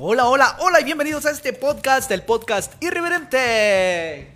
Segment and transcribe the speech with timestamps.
[0.00, 4.32] Hola, hola, hola y bienvenidos a este podcast, el podcast irreverente.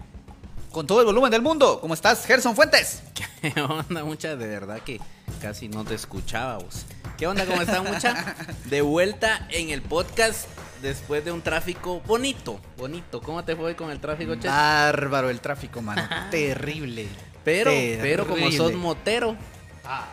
[0.72, 1.78] Con todo el volumen del mundo.
[1.80, 3.02] ¿Cómo estás, Gerson Fuentes?
[3.40, 4.34] ¿Qué onda, mucha?
[4.34, 5.00] De verdad que
[5.40, 6.84] casi no te escuchaba vos.
[7.16, 7.46] ¿Qué onda?
[7.46, 8.34] ¿Cómo está, mucha?
[8.64, 10.48] De vuelta en el podcast
[10.80, 13.20] después de un tráfico bonito, bonito.
[13.20, 14.48] ¿Cómo te fue con el tráfico, Che?
[14.48, 16.02] Bárbaro el tráfico, mano.
[16.32, 17.06] Terrible.
[17.44, 18.02] Pero, Terrible.
[18.02, 19.36] pero como sos motero,
[19.84, 20.08] Ah,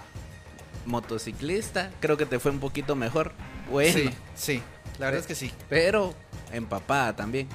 [0.86, 3.32] motociclista, creo que te fue un poquito mejor.
[3.72, 4.64] Bueno, sí, sí.
[5.00, 5.52] La verdad es que sí.
[5.70, 6.14] pero
[6.52, 7.48] empapada también.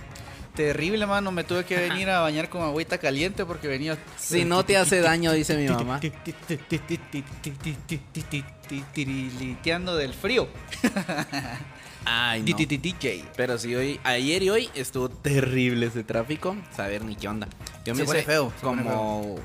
[0.55, 1.33] Terrible, mano.
[1.33, 3.99] Me tuve que venir a bañar con agüita caliente porque venía.
[4.17, 6.01] Si no te hace daño, dice mi mamá.
[8.93, 10.49] Tiriliteando del frío.
[12.05, 12.57] Ay, no.
[12.57, 13.25] DJ.
[13.37, 17.49] Pero si hoy, ayer y hoy estuvo terrible ese tráfico, saber ni qué onda.
[17.85, 19.37] Yo me hice feo, como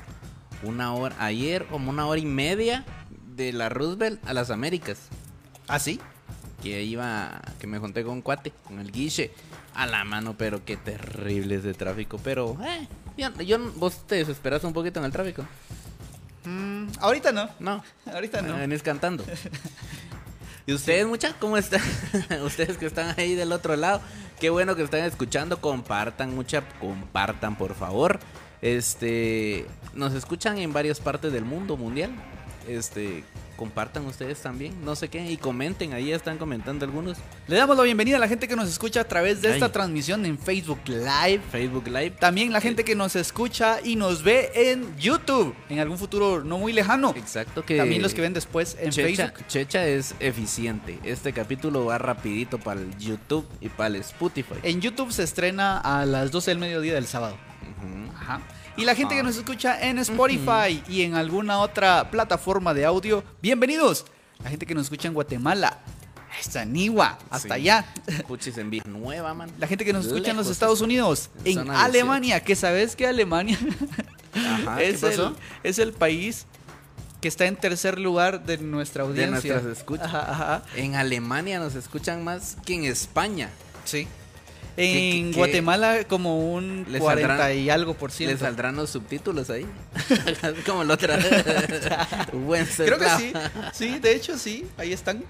[0.62, 2.84] una hora, ayer como una hora y media
[3.34, 5.08] de la Roosevelt a las Américas.
[5.68, 6.00] ¿Ah, sí?
[6.62, 9.30] Que iba, que me junté con un cuate, con el guiche,
[9.74, 12.18] a la mano, pero qué terrible ese tráfico.
[12.22, 15.44] Pero, eh, yo, yo- vos te desesperas un poquito en el tráfico.
[16.44, 17.48] Mm, ahorita no.
[17.60, 18.56] No, Ahorita no.
[18.56, 19.24] venís cantando.
[20.66, 21.32] ¿Y ustedes, mucha?
[21.38, 21.80] ¿Cómo están?
[22.44, 24.00] ustedes que están ahí del otro lado.
[24.38, 25.60] Qué bueno que están escuchando.
[25.60, 26.62] Compartan, mucha.
[26.78, 28.20] Compartan, por favor.
[28.62, 29.66] Este.
[29.94, 32.10] Nos escuchan en varias partes del mundo mundial.
[32.68, 33.24] Este.
[33.60, 34.74] Compartan ustedes también.
[34.82, 35.22] No sé qué.
[35.30, 35.92] Y comenten.
[35.92, 37.18] Ahí están comentando algunos.
[37.46, 40.24] Le damos la bienvenida a la gente que nos escucha a través de esta transmisión
[40.24, 41.42] en Facebook Live.
[41.52, 42.12] Facebook Live.
[42.12, 46.56] También la gente que nos escucha y nos ve en YouTube en algún futuro no
[46.56, 47.12] muy lejano.
[47.14, 47.62] Exacto.
[47.62, 49.46] Que También los que ven después en Checha, Facebook.
[49.46, 50.98] Checha es eficiente.
[51.04, 54.54] Este capítulo va rapidito para el YouTube y para el Spotify.
[54.62, 57.36] En YouTube se estrena a las 12 del mediodía del sábado.
[58.16, 58.40] Ajá.
[58.76, 63.22] Y la gente que nos escucha en Spotify y en alguna otra plataforma de audio,
[63.42, 64.06] bienvenidos.
[64.42, 65.78] La gente que nos escucha en Guatemala,
[66.38, 67.52] hasta Niwa, hasta Sí.
[67.52, 67.84] allá.
[68.26, 69.50] Puchis en Nueva, man.
[69.58, 70.48] La gente que nos escucha en los.
[70.48, 73.58] Estados Unidos, en Alemania, que sabes que Alemania
[74.34, 75.36] Ajá, ¿qué es, el, pasó?
[75.62, 76.46] es el país
[77.20, 79.52] que está en tercer lugar de nuestra De audiencia.
[79.54, 80.06] nuestras escuchas.
[80.06, 80.62] Ajá, ajá.
[80.76, 83.50] En Alemania nos escuchan más que en España.
[83.84, 84.06] Sí.
[84.80, 88.38] ¿Qué- En qué- Guatemala como un ¿Le 40 saldrán- y algo por ¿Le ciento.
[88.44, 89.66] saldrán los subtítulos ahí?
[90.66, 91.18] Como la otra.
[92.32, 93.32] Buen Creo que sí,
[93.72, 95.22] sí, de hecho sí, ahí están.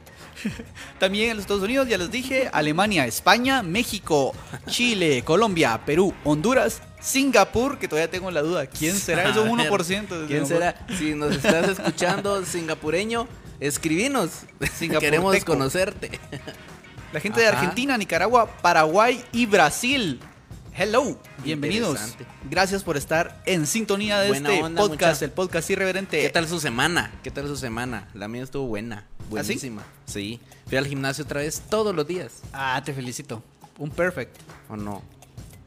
[0.99, 4.35] También en los Estados Unidos, ya les dije, Alemania, España, México,
[4.69, 9.29] Chile, Colombia, Perú, Honduras, Singapur, que todavía tengo la duda, ¿quién será?
[9.29, 10.87] Es un A ver, 1% de ¿Quién será?
[10.99, 13.27] Si nos estás escuchando singapureño,
[13.59, 14.31] escribinos.
[15.01, 16.19] Queremos conocerte.
[17.13, 17.49] La gente de.
[17.49, 20.21] Argentina, Nicaragua, Paraguay y Brasil.
[20.77, 22.17] Hello, bienvenidos.
[22.49, 25.25] Gracias por estar en sintonía de Buena este onda, podcast, mucha.
[25.25, 26.21] el podcast irreverente.
[26.23, 27.11] ¿Qué tal su semana?
[27.23, 28.09] ¿Qué tal su semana?
[28.15, 29.07] La mía estuvo buena.
[29.09, 29.83] ¿Ah, Buenísima.
[30.07, 30.41] sí?
[30.69, 32.43] Fui al gimnasio otra vez todos los días.
[32.53, 33.43] Ah, te felicito.
[33.79, 34.37] Un perfect.
[34.69, 35.03] ¿O no?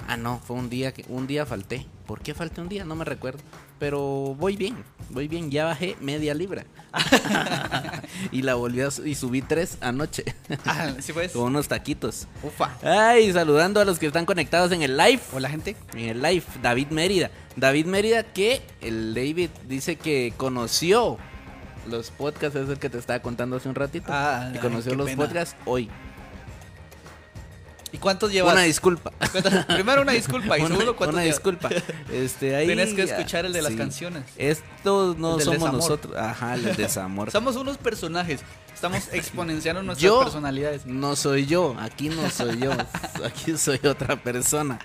[0.08, 1.86] Ah, no, fue un día que un día falté.
[2.06, 2.84] ¿Por qué falté un día?
[2.84, 3.40] No me recuerdo.
[3.80, 4.76] Pero voy bien,
[5.10, 5.50] voy bien.
[5.52, 6.66] Ya bajé media libra.
[8.32, 10.24] y la volví a su- y subí tres anoche.
[10.66, 11.32] Ah, sí pues.
[11.32, 12.28] Con unos taquitos.
[12.44, 12.72] Ufa.
[12.84, 15.22] Ay, saludando a los que están conectados en el live.
[15.34, 15.76] Hola, gente.
[15.94, 17.32] En el live, David Mérida.
[17.56, 21.18] David Mérida que el David dice que conoció
[21.90, 24.08] los podcasts, es el que te estaba contando hace un ratito.
[24.10, 25.24] Ah, y conoció los pena.
[25.26, 25.90] podcasts hoy.
[27.94, 28.54] ¿Y cuántos llevas?
[28.54, 29.12] Una disculpa.
[29.68, 31.38] Primero una disculpa y Una- segundo cuántos una llevas?
[31.38, 31.70] disculpa.
[32.12, 34.24] Este, ahí, Tienes que escuchar el de las canciones.
[34.36, 35.74] Estos no somos desamor.
[35.74, 36.18] nosotros.
[36.18, 37.32] Ajá, el desamor.
[37.32, 38.42] Somos unos personajes.
[38.74, 40.86] Estamos exponenciando nuestras Yo personalidades.
[40.86, 42.72] no soy yo, aquí no soy yo,
[43.24, 44.80] aquí soy otra persona.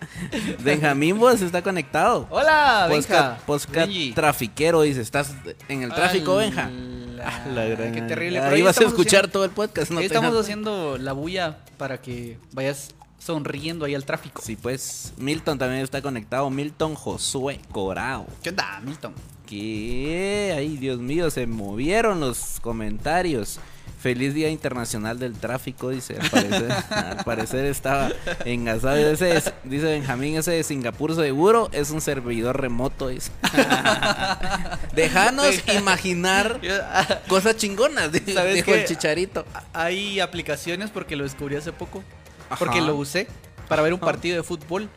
[0.61, 2.27] Benjamín Vos está conectado.
[2.31, 3.39] Hola, Benja.
[3.47, 5.33] posca trafiquero, dice, ¿estás
[5.69, 6.67] en el tráfico, Benja?
[6.67, 8.39] Ala, Ah, la gran- Qué terrible.
[8.39, 9.91] Ahí vas a escuchar haciendo- todo el podcast.
[9.91, 14.41] No ahí estamos haciendo la bulla para que vayas sonriendo ahí al tráfico.
[14.43, 16.49] Sí, pues Milton también está conectado.
[16.51, 18.27] Milton Josué Corao.
[18.43, 19.13] ¿Qué onda, Milton?
[19.47, 23.59] Que, ay, Dios mío, se movieron los comentarios.
[24.01, 26.17] Feliz Día Internacional del Tráfico, dice.
[26.21, 28.11] Al parecer, al parecer estaba
[28.45, 28.97] engasado.
[28.97, 33.09] Ese es- dice Benjamín, ese de Singapur seguro es un servidor remoto.
[33.09, 33.33] Dice.
[34.95, 36.61] Déjanos imaginar
[37.29, 38.83] cosas chingonas, dijo ¿Sabes dijo qué?
[38.83, 39.45] el chicharito.
[39.73, 42.03] Hay aplicaciones porque lo descubrí hace poco.
[42.59, 43.27] Porque lo usé
[43.69, 44.89] para ver un partido de fútbol.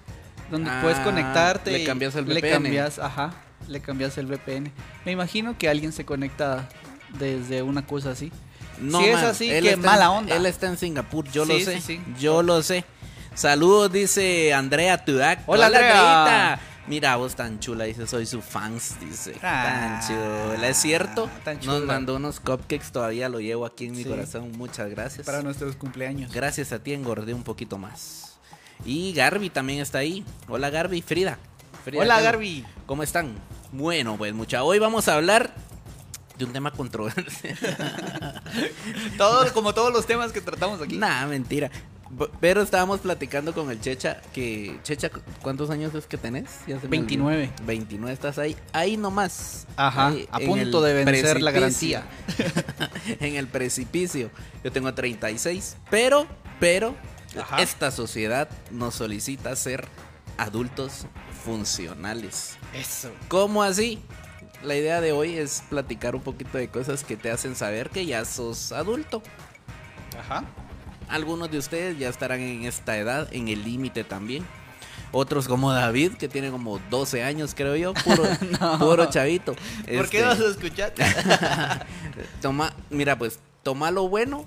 [0.50, 1.71] Donde Ah, puedes conectarte.
[1.71, 2.51] le y cambias el Le VPN.
[2.51, 3.33] cambias, ajá.
[3.69, 4.71] Le cambias el VPN.
[5.06, 6.68] Me imagino que alguien se conecta
[7.18, 8.31] desde una cosa así.
[8.81, 10.36] Si es así, en- mala onda.
[10.36, 11.75] Él está en Singapur, yo lo sé.
[11.75, 12.01] sí, sí.
[12.19, 12.83] Yo lo sé.
[13.33, 15.39] Saludos, dice Andrea Tudac.
[15.45, 16.59] Hola, Andrea.
[16.92, 19.34] Mira, vos tan chula, dice, soy su fans, dice.
[19.42, 20.08] Ah, tan
[20.58, 20.68] chula.
[20.68, 21.30] ¿Es cierto?
[21.46, 21.86] tan Nos chula.
[21.86, 24.10] mandó unos cupcakes, todavía lo llevo aquí en mi Sí.
[24.10, 24.52] corazón.
[24.58, 25.26] Muchas gracias.
[25.26, 26.34] Para nuestros cumpleaños.
[26.34, 28.38] Gracias a ti engordé un poquito más.
[28.84, 30.26] Y Garby también está ahí.
[30.50, 31.40] Hola Garby, Frida.
[31.86, 32.26] Frida Hola, Kahlo.
[32.26, 32.66] Garby.
[32.86, 33.36] ¿Cómo están?
[33.72, 34.62] Bueno, pues mucha.
[34.64, 35.54] Hoy vamos a hablar
[36.38, 37.58] de un tema controversial.
[39.18, 40.98] Todo, como todos los temas que tratamos aquí.
[40.98, 41.72] Nah, mentira.
[42.40, 46.50] Pero estábamos platicando con el Checha que Checha, ¿cu- ¿cuántos años es que tenés?
[46.68, 47.44] Ya se me 29.
[47.44, 47.66] olvidó.
[47.66, 49.66] 29 estás ahí, ahí nomás.
[49.75, 52.04] Ajá, Ahí, a punto de vencer la garantía.
[53.19, 54.30] en el precipicio.
[54.63, 56.28] Yo tengo 36, pero
[56.60, 56.96] pero
[57.40, 57.62] Ajá.
[57.62, 59.88] esta sociedad nos solicita ser
[60.38, 61.06] adultos
[61.46, 62.57] funcionales.
[62.74, 63.12] Eso.
[63.28, 64.00] ¿Cómo así?
[64.64, 68.06] La idea de hoy es platicar un poquito de cosas que te hacen saber que
[68.06, 69.24] ya sos adulto.
[70.19, 70.44] Ajá.
[71.12, 74.46] Algunos de ustedes ya estarán en esta edad, en el límite también.
[75.13, 78.24] Otros como David, que tiene como 12 años, creo yo, puro,
[78.80, 79.54] puro chavito.
[79.54, 80.94] ¿Por qué Este, vas a escuchar?
[82.42, 84.46] Toma, mira, pues, toma lo bueno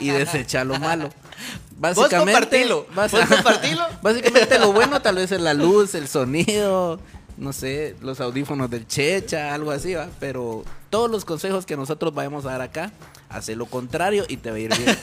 [0.00, 1.08] y desecha lo malo.
[1.78, 3.82] Básicamente, compartilo, bas- vos compartilo.
[4.02, 6.98] básicamente lo bueno tal vez es la luz, el sonido,
[7.36, 10.08] no sé, los audífonos del Checha, algo así, ¿va?
[10.18, 12.92] Pero todos los consejos que nosotros vayamos a dar acá,
[13.28, 14.96] hace lo contrario y te va a ir bien.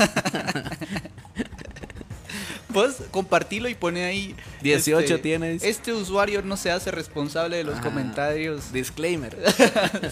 [2.74, 4.36] Vos compartilo y pone ahí.
[4.62, 5.64] 18 tienes.
[5.64, 8.74] Este usuario no se hace responsable de los comentarios.
[8.74, 9.38] Disclaimer.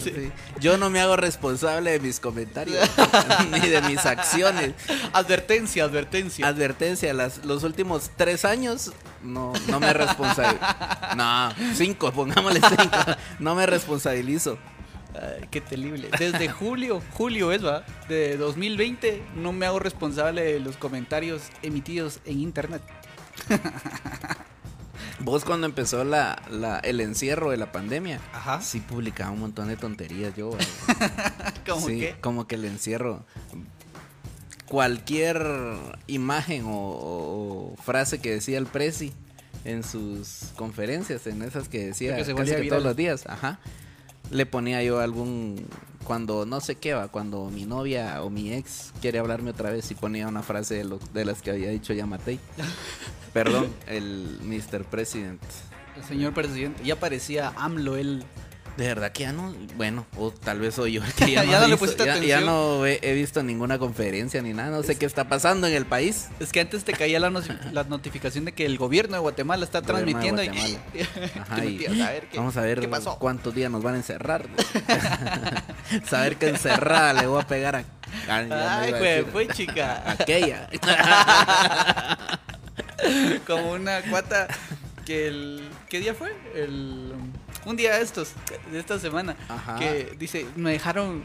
[0.02, 0.30] Sí.
[0.60, 2.78] Yo no me hago responsable de mis comentarios
[3.50, 4.72] ni de mis acciones.
[5.12, 6.46] Advertencia, advertencia.
[6.46, 8.92] Advertencia, las, los últimos tres años
[9.22, 10.64] no, no me responsabilizo.
[11.16, 12.98] No, cinco, pongámosle cinco.
[13.38, 14.58] No me responsabilizo.
[15.14, 16.08] Ay, qué terrible.
[16.18, 22.20] Desde julio, julio es, va, de 2020, no me hago responsable de los comentarios emitidos
[22.24, 22.82] en internet.
[25.20, 28.60] Vos cuando empezó la, la- el encierro de la pandemia, Ajá.
[28.60, 30.50] sí publicaba un montón de tonterías yo.
[31.68, 32.16] Como Sí, que.
[32.20, 33.24] como que el encierro.
[34.66, 35.44] Cualquier
[36.06, 39.12] imagen o, o frase que decía el Prezi
[39.64, 43.60] en sus conferencias, en esas que decía Que se casi que todos los días, ajá.
[44.32, 45.66] Le ponía yo algún
[46.04, 49.88] cuando no sé qué va, cuando mi novia o mi ex quiere hablarme otra vez
[49.90, 52.40] y ponía una frase de, lo- de las que había dicho ya Matei.
[53.32, 54.84] Perdón, el Mr.
[54.84, 55.40] President.
[55.96, 56.82] El señor presidente.
[56.84, 58.24] Ya parecía AMLO él.
[58.76, 61.50] De verdad que ya no, bueno, o tal vez soy yo el que ya no,
[61.52, 62.40] Ya no he le visto- ya- atención.
[62.40, 65.74] ya no he, he visto ninguna conferencia ni nada, no sé qué está pasando en
[65.74, 66.28] el país.
[66.40, 67.28] Es que antes te caía la,
[67.72, 70.42] la notificación de que el gobierno de Guatemala está transmitiendo.
[70.42, 70.48] y-.
[71.38, 73.18] Ajá, y a ver qué- vamos a ver qué pasó.
[73.18, 74.46] cuántos días nos van a encerrar.
[76.08, 77.82] Saber que encerrada le voy a pegar a,
[78.42, 80.02] no Ay, güey, fue chica.
[80.10, 80.68] aquella.
[83.46, 84.48] Como una cuata
[85.04, 85.68] que el.
[85.88, 86.34] ¿Qué día fue?
[86.54, 87.12] El.
[87.64, 88.32] Un día de estos,
[88.70, 89.36] de esta semana.
[89.48, 89.78] Ajá.
[89.78, 91.24] Que dice, me dejaron.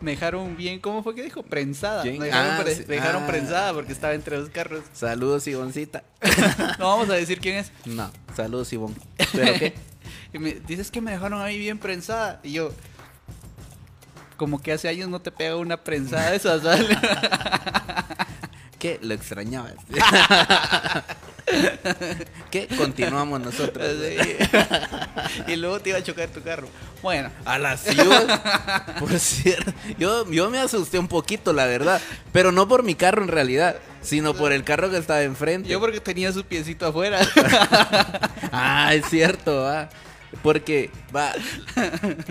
[0.00, 1.42] Me dejaron bien, ¿cómo fue que dijo?
[1.42, 2.04] Prensada.
[2.04, 2.84] Me dejaron, Ah, pre- sí.
[2.86, 3.26] me dejaron Ah.
[3.26, 4.84] prensada porque estaba entre dos carros.
[4.92, 6.04] Saludos, Ivoncita.
[6.78, 7.72] No vamos a decir quién es.
[7.84, 8.94] No, saludos, Ivonne.
[9.32, 9.74] ¿Pero qué?
[10.32, 12.38] Y me dices que me dejaron ahí bien prensada.
[12.44, 12.70] Y yo.
[14.36, 16.86] Como que hace años no te pega una prensada de esas, ¿vale?
[18.78, 19.00] ¿Qué?
[19.02, 19.74] Lo extrañabas.
[22.50, 22.66] ¿Qué?
[22.76, 23.86] Continuamos nosotros.
[25.46, 26.68] Y luego te iba a chocar tu carro.
[27.02, 28.96] Bueno, A las ciudad.
[28.98, 32.00] Por cierto, yo, yo me asusté un poquito, la verdad.
[32.32, 35.68] Pero no por mi carro en realidad, sino por el carro que estaba enfrente.
[35.68, 37.20] yo porque tenía su piecito afuera.
[38.52, 39.90] Ah, es cierto, va.
[40.42, 41.32] Porque, va,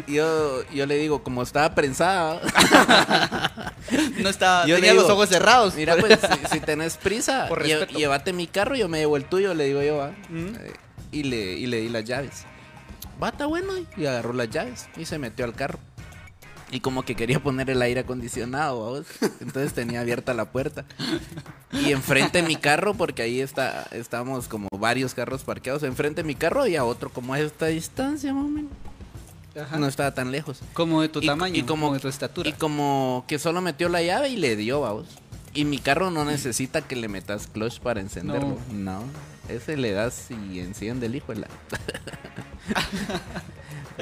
[0.08, 2.42] yo, yo le digo, como estaba prensada.
[4.20, 5.74] No estaba, Yo tenía los ojos cerrados.
[5.76, 9.54] mira, pues, si, si tenés prisa, lle- llévate mi carro, yo me llevo el tuyo,
[9.54, 10.12] le digo yo, va.
[10.30, 10.48] Mm.
[10.60, 10.74] Eh,
[11.14, 12.44] y, le, y le di las llaves.
[13.24, 15.80] Va, está bueno, y agarró las llaves y se metió al carro.
[16.70, 19.08] Y como que quería poner el aire acondicionado, ¿va vos?
[19.40, 20.84] entonces tenía abierta la puerta.
[21.72, 26.28] Y enfrente de mi carro, porque ahí está, estamos como varios carros parqueados, enfrente de
[26.28, 28.72] mi carro había otro como a esta distancia, más o menos.
[29.60, 29.78] Ajá.
[29.78, 30.60] No estaba tan lejos.
[30.74, 32.50] como de tu Y- tamaño, y como- como de tu estatura.
[32.50, 35.08] Y como que solo metió la llave y le dio, vamos.
[35.54, 38.58] Y mi carro no necesita que le metas clutch para encenderlo.
[38.72, 39.02] No.
[39.50, 41.48] Ese le das y enciende el hijo la.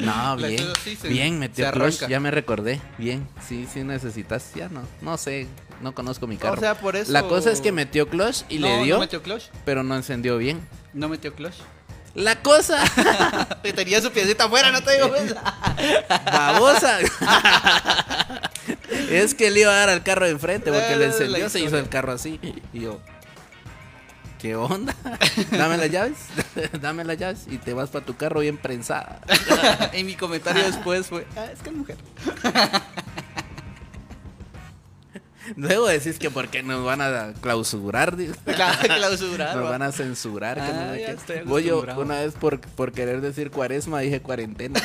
[0.02, 0.58] no, bien.
[0.68, 2.08] cosa sí se- bien, metió clutch.
[2.08, 2.82] Ya me recordé.
[2.98, 3.28] Bien.
[3.48, 4.54] Sí, sí necesitas.
[4.56, 4.82] Ya no.
[5.02, 5.48] No sé.
[5.82, 6.56] No conozco mi carro.
[6.56, 7.12] O sea, por eso.
[7.12, 9.44] La cosa es que metió clutch y No, le dio, No metió clutch.
[9.66, 10.66] pero no encendió bien.
[10.94, 11.56] No metió clutch.
[12.14, 12.82] La cosa.
[13.76, 15.12] tenía su piecito afuera, no te digo.
[16.32, 17.00] babosa.
[19.10, 21.60] es que le iba a dar al carro de enfrente porque La- le encendió, se
[21.60, 22.40] hizo el carro así.
[22.74, 23.00] Y yo,
[24.46, 24.96] ¿Qué onda?
[25.52, 26.18] Dame las llaves.
[26.80, 29.20] Dame las llaves y te vas para tu carro bien prensada.
[29.98, 31.98] y mi comentario después fue, ah, es que es mujer.
[35.56, 38.16] Luego decís que porque nos van a clausurar.
[38.46, 39.56] Clausurar.
[39.56, 39.70] Nos va.
[39.72, 40.58] van a censurar.
[40.58, 44.80] que Ah, no sé Voy yo una vez por, por querer decir cuaresma dije cuarentena.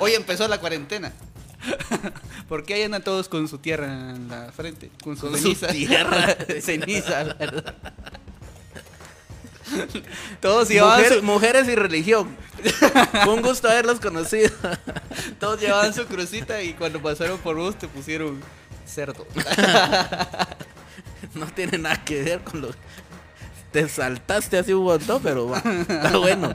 [0.00, 1.12] Hoy empezó la cuarentena.
[2.48, 4.90] ¿Por qué ahí andan todos con su tierra en la frente?
[5.02, 5.68] Con su Con su ceniza.
[5.68, 6.36] tierra.
[6.60, 7.74] ceniza, la verdad.
[10.40, 12.36] Todos llevaban, Mujer- su, mujeres y religión.
[13.24, 14.50] Fue un gusto haberlos conocido.
[15.40, 18.40] todos llevaban su crucita y cuando pasaron por vos te pusieron
[18.86, 19.26] cerdo.
[21.34, 22.68] No tiene nada que ver con lo.
[23.72, 26.54] Te saltaste así un montón, pero va, está bueno.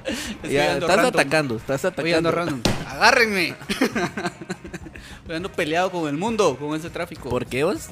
[0.50, 1.06] Ya, estás random.
[1.08, 2.32] atacando, estás atacando.
[2.32, 2.62] random.
[2.88, 3.56] Agárrenme.
[5.32, 7.30] Voy ando peleado con el mundo, con ese tráfico.
[7.30, 7.88] ¿Por qué vos?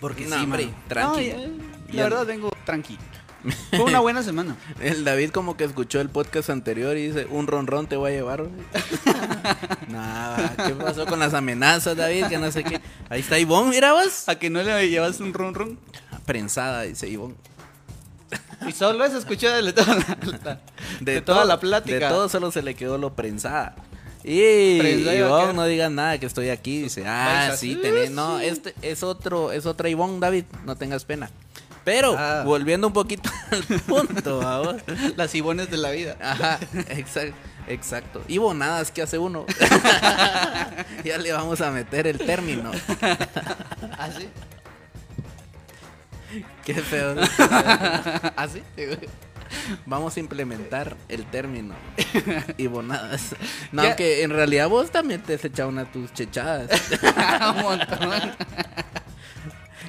[0.00, 0.78] Porque No, sí, hombre, mano.
[0.88, 1.12] tranqui.
[1.12, 1.48] No, ya- Ya-
[1.92, 2.96] la verdad vengo tranqui.
[3.70, 4.56] Fue una buena semana.
[4.80, 8.14] El David como que escuchó el podcast anterior y dice, un ronrón te voy a
[8.14, 8.44] llevar.
[8.44, 8.52] güey".
[9.88, 12.28] Nada, ¿qué pasó con las amenazas, David?
[12.28, 12.80] Que no sé qué.
[13.10, 14.26] Ahí está Ivonne, mira vos.
[14.28, 15.78] ¿A que no le llevas un ron ron?
[16.24, 17.34] Prensada, dice Ivonne.
[18.66, 20.60] Y solo eso escuché de toda la, la-
[21.00, 21.94] de toda todo- la plática.
[21.98, 23.74] De todo solo se le quedó lo prensada.
[24.22, 26.82] Y a Ivonne, no digas nada que estoy aquí.
[26.82, 28.10] Dice, ah, sí, tenés.
[28.10, 30.44] No, este es otro, es otra Ivonne, David.
[30.64, 31.30] No tengas pena.
[31.84, 32.42] Pero, Ah.
[32.44, 34.76] volviendo un poquito al punto, vamos.
[35.16, 36.16] Las ibones de la vida.
[36.20, 36.58] Ajá,
[36.90, 37.36] exacto.
[37.68, 38.22] Exacto.
[38.26, 39.46] Y bonadas, ¿qué hace uno?
[41.04, 42.70] ya le vamos a meter el término.
[43.96, 44.28] ¿Así?
[46.64, 47.14] Qué feo.
[48.36, 48.62] ¿Así?
[49.86, 51.74] Vamos a implementar el término.
[52.56, 53.34] Y bonadas.
[53.72, 56.70] No, Ya- que en realidad vos también te has echado una de tus chechadas.
[57.56, 58.32] un montón.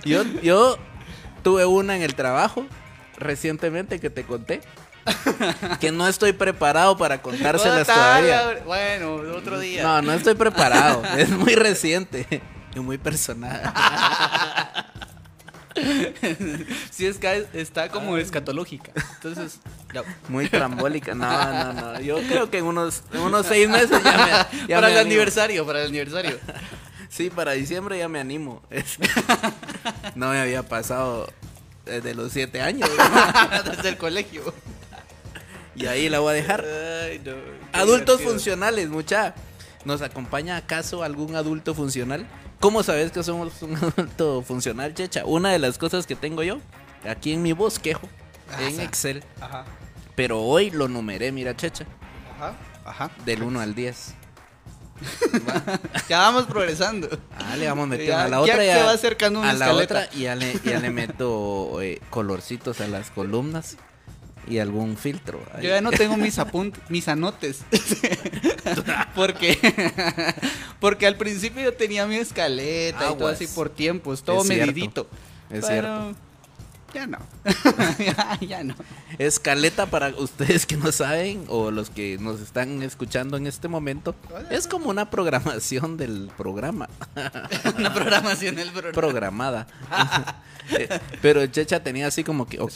[0.05, 0.77] Yo, yo
[1.43, 2.65] tuve una en el trabajo
[3.17, 4.61] recientemente que te conté.
[5.79, 8.61] Que no estoy preparado para contárselas todavía.
[8.65, 9.81] Bueno, otro día.
[9.83, 11.01] No, no estoy preparado.
[11.17, 12.41] Es muy reciente
[12.75, 13.73] y muy personal.
[16.91, 18.91] Si es que está como escatológica.
[19.15, 19.59] Entonces,
[19.93, 20.03] ya.
[20.27, 21.13] Muy trambólica.
[21.13, 21.99] No, no, no.
[22.01, 24.67] Yo creo que en unos, en unos seis meses ya me.
[24.67, 24.99] ya para me el animo.
[24.99, 26.37] aniversario, para el aniversario.
[27.09, 28.61] Sí, para diciembre ya me animo.
[30.15, 31.27] No me había pasado
[31.85, 32.89] desde los siete años.
[33.65, 34.53] Desde el colegio.
[35.75, 36.63] Y ahí la voy a dejar.
[37.03, 37.31] Ay, no,
[37.73, 38.29] Adultos divertido.
[38.29, 39.33] funcionales, mucha.
[39.83, 42.27] ¿Nos acompaña acaso algún adulto funcional?
[42.61, 45.25] ¿Cómo sabes que somos un adulto funcional, Checha?
[45.25, 46.59] Una de las cosas que tengo yo
[47.07, 48.07] aquí en mi bosquejo,
[48.53, 49.65] Ah, en Excel, Ajá.
[50.15, 51.85] pero hoy lo numeré, mira, Checha,
[52.35, 52.53] Ajá.
[52.85, 53.11] Ajá.
[53.25, 54.13] del 1 al 10.
[56.09, 57.07] Ya vamos progresando.
[57.39, 58.83] Ah, le vamos metiendo Ya- a la ya otra se ya.
[58.85, 62.87] va acercando una a la otra y ya le, ya le meto eh, colorcitos a
[62.87, 63.77] las columnas
[64.47, 65.39] y algún filtro.
[65.53, 65.63] ahí.
[65.63, 67.61] Yo ya no tengo mis apuntes, mis anotes.
[69.15, 69.57] porque
[70.79, 74.65] porque al principio yo tenía mi escaleta y todo así por tiempos, todo Es cierto.
[74.65, 75.07] medidito.
[75.49, 76.15] Es Pero cierto.
[76.93, 77.19] Ya no.
[77.99, 78.75] ya, ya no.
[79.17, 84.15] Escaleta para ustedes que no saben o los que nos están escuchando en este momento.
[84.49, 86.89] Es como una programación del programa.
[87.77, 88.93] Una programación del programa.
[88.93, 89.67] Programada.
[90.77, 90.87] Eh,
[91.23, 92.71] Pero Checha tenía así como que, ok,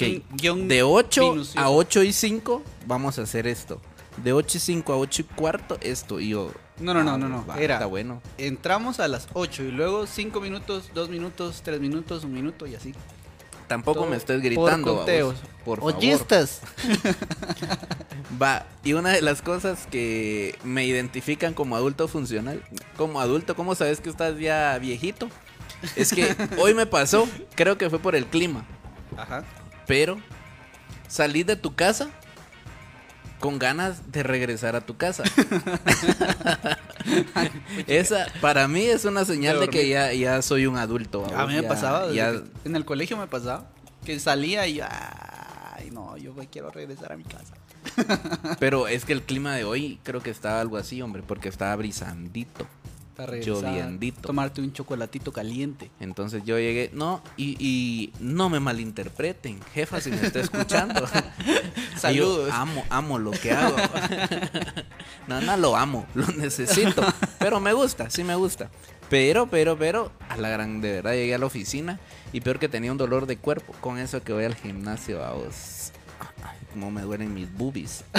[0.67, 1.60] de 8 minucioso.
[1.60, 3.79] a 8 y 5 vamos a hacer esto.
[4.24, 6.19] De 8 y 5 a 8 y cuarto esto.
[6.19, 6.51] Y yo...
[6.79, 7.45] No, no, no, ah, no, no.
[7.45, 8.22] va, Era- Está bueno.
[8.39, 12.75] Entramos a las 8 y luego 5 minutos, 2 minutos, 3 minutos, 1 minuto y
[12.75, 12.93] así.
[13.67, 14.95] Tampoco Todo me estés por gritando.
[14.98, 15.36] conteos.
[15.36, 15.95] babos, Por favor.
[15.95, 16.62] Oyistas.
[18.41, 22.62] Va, y una de las cosas que me identifican como adulto funcional,
[22.98, 25.29] como adulto, ¿cómo sabes que estás ya viejito?
[25.95, 28.65] Es que hoy me pasó, creo que fue por el clima,
[29.17, 29.43] Ajá.
[29.88, 30.17] pero
[31.07, 32.10] salí de tu casa
[33.39, 35.24] con ganas de regresar a tu casa.
[37.88, 41.25] Esa para mí es una señal de que ya, ya soy un adulto.
[41.36, 43.68] A mí me ya- pasaba, ya- en el colegio me pasaba,
[44.04, 47.54] que salía y ay, no, yo quiero regresar a mi casa.
[48.60, 51.75] pero es que el clima de hoy creo que está algo así, hombre, porque estaba
[51.75, 52.68] brisandito.
[53.15, 54.22] Para Lloviendito.
[54.22, 55.89] tomarte un chocolatito caliente.
[56.00, 61.05] Entonces yo llegué, no, y, y no me malinterpreten, jefa, si me está escuchando.
[61.98, 62.50] Saludos.
[62.50, 63.77] Yo amo, amo lo que hago.
[65.27, 67.05] no, no lo amo, lo necesito.
[67.39, 68.69] Pero me gusta, sí me gusta.
[69.10, 72.00] Pero, pero, pero, a la gran, de verdad llegué a la oficina
[72.34, 73.74] y peor que tenía un dolor de cuerpo.
[73.79, 75.91] Con eso que voy al gimnasio, vos.
[76.75, 78.03] Ay, cómo me duelen mis boobies.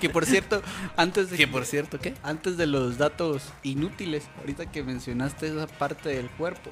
[0.00, 0.60] Que por cierto,
[0.96, 2.14] antes de Que por cierto, ¿qué?
[2.22, 6.70] antes de los datos inútiles, ahorita que mencionaste esa parte del cuerpo,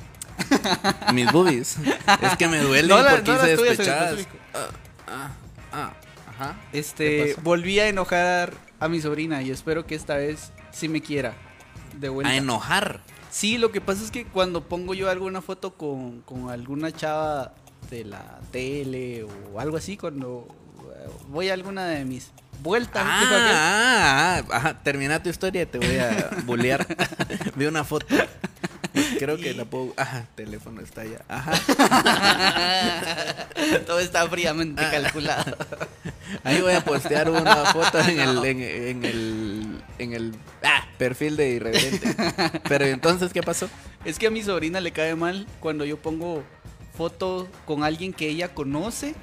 [1.14, 1.76] Mis boobies.
[2.22, 4.10] Es que me duelen No porque no hice despechadas.
[4.18, 4.36] específico.
[4.54, 4.68] Ah,
[5.08, 5.30] ah,
[5.72, 5.92] ah,
[6.28, 6.56] ajá.
[6.72, 11.00] ¿Qué Este, volví a enojar a mi sobrina y espero que esta vez sí me
[11.00, 11.34] quiera.
[11.98, 12.30] De vuelta.
[12.32, 13.00] A enojar.
[13.30, 17.54] Sí, lo que pasa es que cuando pongo yo alguna foto con, con alguna chava
[17.90, 20.46] de la tele o algo así, cuando
[20.94, 22.30] eh, voy a alguna de mis
[22.62, 24.74] vueltas, Ah, ah, ah.
[24.82, 26.86] Termina tu historia y te voy a bullear.
[27.54, 28.06] Vi una foto.
[29.18, 29.92] Creo que Y- la puedo.
[29.96, 31.20] Ajá, teléfono está allá.
[31.28, 31.52] Ajá.
[33.86, 34.90] todo está fríamente Ah.
[34.90, 35.56] calculado.
[36.44, 41.36] Ahí voy a postear una foto en el, en, en el, en el ah, perfil
[41.36, 42.14] de Irreverente.
[42.68, 43.68] Pero entonces, ¿qué pasó?
[44.04, 46.42] Es que a mi sobrina le cae mal cuando yo pongo
[46.96, 49.14] fotos con alguien que ella conoce,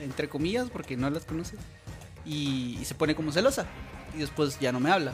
[0.00, 1.56] entre comillas, porque no las conoce,
[2.24, 3.66] y, y se pone como celosa.
[4.14, 5.12] Y después ya no me habla.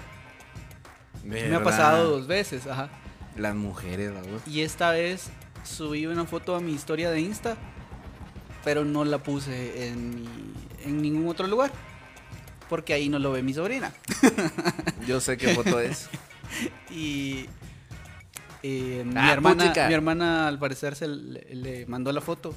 [1.25, 2.91] Me ha pasado dos veces, ajá.
[3.37, 4.47] Las mujeres, la voz.
[4.47, 5.31] Y esta vez
[5.65, 7.57] subí una foto a mi historia de Insta,
[8.63, 10.29] pero no la puse en, mi-
[10.85, 11.73] en ningún otro lugar.
[12.69, 13.93] Porque ahí no lo ve mi sobrina.
[15.07, 16.09] Yo sé qué foto es.
[16.91, 17.47] Y
[18.67, 19.89] eh, mi, Ah, hermana, puchica.
[19.89, 22.55] mi hermana al parecer se le, le mandó la foto.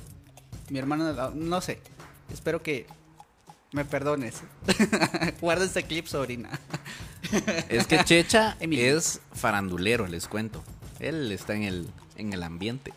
[0.70, 1.82] Mi hermana, no sé.
[2.32, 2.88] Espero que
[3.74, 4.42] me perdones.
[5.42, 6.50] Guarda este clip, sobrina.
[7.68, 10.64] Es que Checha es farandulero, les cuento.
[11.00, 12.94] Él está en el, en el ambiente.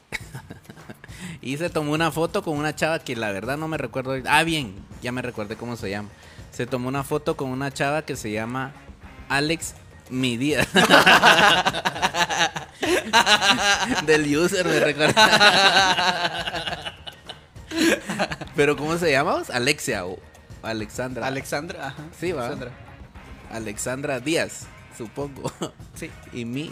[1.43, 4.15] y se tomó una foto con una chava que la verdad no me recuerdo.
[4.29, 6.09] Ah, bien, ya me recordé cómo se llama.
[6.53, 8.73] Se tomó una foto con una chava que se llama
[9.29, 9.75] Alex
[10.11, 10.67] Mi Día.
[14.07, 16.95] Del user, me recuerda.
[18.57, 19.43] Pero ¿cómo se llama?
[19.53, 20.19] Alexia o
[20.63, 21.27] Alexandra.
[21.27, 22.03] Alexandra, ajá.
[22.19, 22.47] Sí, va.
[22.47, 22.71] Alexandra.
[23.53, 24.67] Alexandra Díaz,
[24.97, 25.53] supongo.
[25.95, 26.11] Sí.
[26.33, 26.71] Y mi,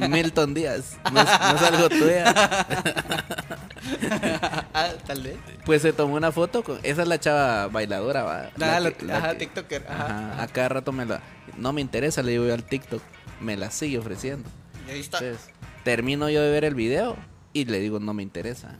[0.00, 0.96] Mi- Milton Díaz.
[1.12, 2.32] No es, no es algo tuya.
[4.74, 5.36] ah, tal vez.
[5.64, 6.78] Pues se tomó una foto con.
[6.82, 8.50] Esa es la chava bailadora, va.
[8.60, 9.86] Ah, la- que- la ajá, que- TikToker.
[9.88, 10.42] Ajá.
[10.42, 11.20] A cada rato me la.
[11.56, 13.02] No me interesa, le digo yo al TikTok.
[13.40, 14.48] Me la sigue ofreciendo.
[14.88, 15.18] Y ahí está.
[15.18, 15.48] Entonces,
[15.84, 17.16] termino yo de ver el video
[17.52, 18.76] y le digo, no me interesa.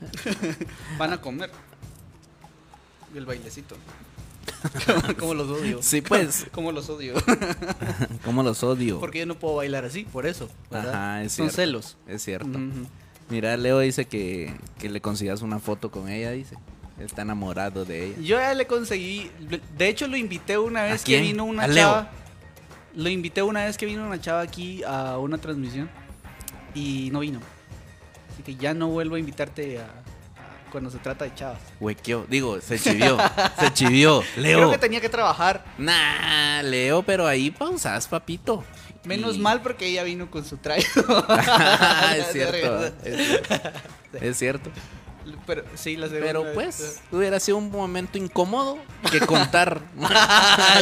[0.98, 1.50] Van a comer.
[3.14, 3.76] El bailecito.
[5.18, 5.78] Como los odio.
[5.82, 6.46] Sí, pues.
[6.52, 7.14] Como los odio.
[8.24, 9.00] ¿Cómo los odio?
[9.00, 10.48] Porque yo no puedo bailar así, por eso.
[10.70, 10.90] ¿verdad?
[10.94, 11.56] Ajá, es Son cierto.
[11.56, 11.96] celos.
[12.06, 12.48] Es cierto.
[12.48, 12.86] Ujú.
[13.28, 16.56] Mira, Leo dice que, que le consigas una foto con ella, dice.
[17.00, 18.16] Está enamorado de ella.
[18.20, 19.30] Yo ya le conseguí.
[19.76, 21.76] De hecho, lo invité una vez que vino una ¿A Leo?
[21.76, 22.10] chava.
[22.96, 25.88] Lo invité una vez que vino una chava aquí a una transmisión.
[26.74, 27.40] Y no vino.
[28.32, 31.58] Así que ya no vuelvo a invitarte a, a cuando se trata de chavas.
[31.80, 32.26] Huequeó.
[32.28, 33.18] Digo, se chivió.
[33.58, 34.22] se chivió.
[34.36, 34.58] Leo.
[34.58, 35.64] Creo que tenía que trabajar.
[35.78, 38.64] Nah, Leo, pero ahí pausas, papito.
[39.04, 40.82] Menos Y- mal porque ella vino con su traje.
[42.18, 42.84] es cierto.
[43.04, 43.68] Es cierto.
[44.20, 44.70] Es cierto.
[45.46, 48.78] Pero sí, la Pero pues, hubiera sido un momento incómodo
[49.10, 49.80] que contar.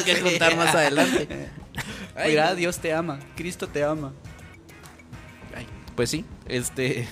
[0.05, 1.29] que contar más adelante.
[2.27, 2.55] Mira.
[2.55, 3.19] Dios te ama.
[3.37, 4.13] Cristo te ama.
[5.57, 7.09] Ay, pues sí, este.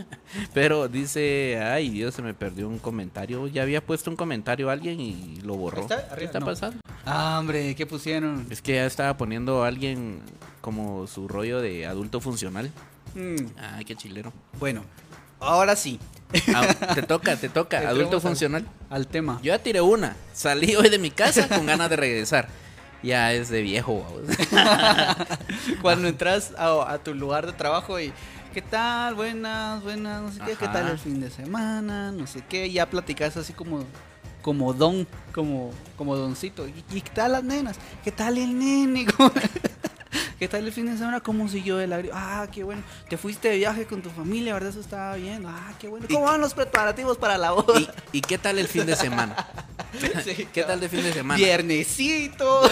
[0.54, 3.46] Pero dice, ay Dios, se me perdió un comentario.
[3.48, 5.82] Ya había puesto un comentario alguien y lo borró.
[5.82, 6.46] Está, ¿Qué está no.
[6.46, 6.80] pasando?
[7.04, 8.46] Ah, hombre, ¿qué pusieron?
[8.50, 10.20] Es que ya estaba poniendo alguien
[10.60, 12.70] como su rollo de adulto funcional.
[13.14, 14.32] Mm, Ay, qué chilero.
[14.58, 14.82] bueno,
[15.40, 15.98] ahora sí.
[16.54, 18.66] Ah, te toca, te toca, adulto al- funcional.
[18.90, 19.36] Al tema.
[19.42, 20.16] Yo ya tiré una.
[20.34, 22.48] Salí hoy de mi casa con ganas de regresar.
[23.02, 24.04] Ya es de viejo.
[25.82, 28.12] Cuando entras a, a tu lugar de trabajo y
[28.54, 29.14] ¿qué tal?
[29.14, 30.72] Buenas, buenas, no sé qué, ¿qué Ajá.
[30.72, 32.10] tal el fin de semana?
[32.12, 33.84] No sé qué, ya platicas así como
[34.42, 36.66] como don, como como doncito.
[36.68, 37.76] ¿Y, y qué tal las nenas?
[38.04, 39.06] ¿Qué tal el nene?
[39.16, 39.32] ¿Cómo-
[40.38, 41.20] ¿Qué tal el fin de semana?
[41.20, 42.12] ¿Cómo siguió el agrio?
[42.14, 42.82] Ah, qué bueno.
[43.08, 44.68] Te fuiste de viaje con tu familia, ¿verdad?
[44.70, 45.44] Eso estaba bien.
[45.46, 46.04] Ah, qué bueno.
[46.08, 47.80] ¿Y ¿Cómo qué- van los preparativos para la boda?
[47.80, 49.34] ¿Y, y qué tal el fin de semana?
[50.24, 51.36] Sí, ¿Qué tal de fin de semana?
[51.38, 52.62] Viernesito.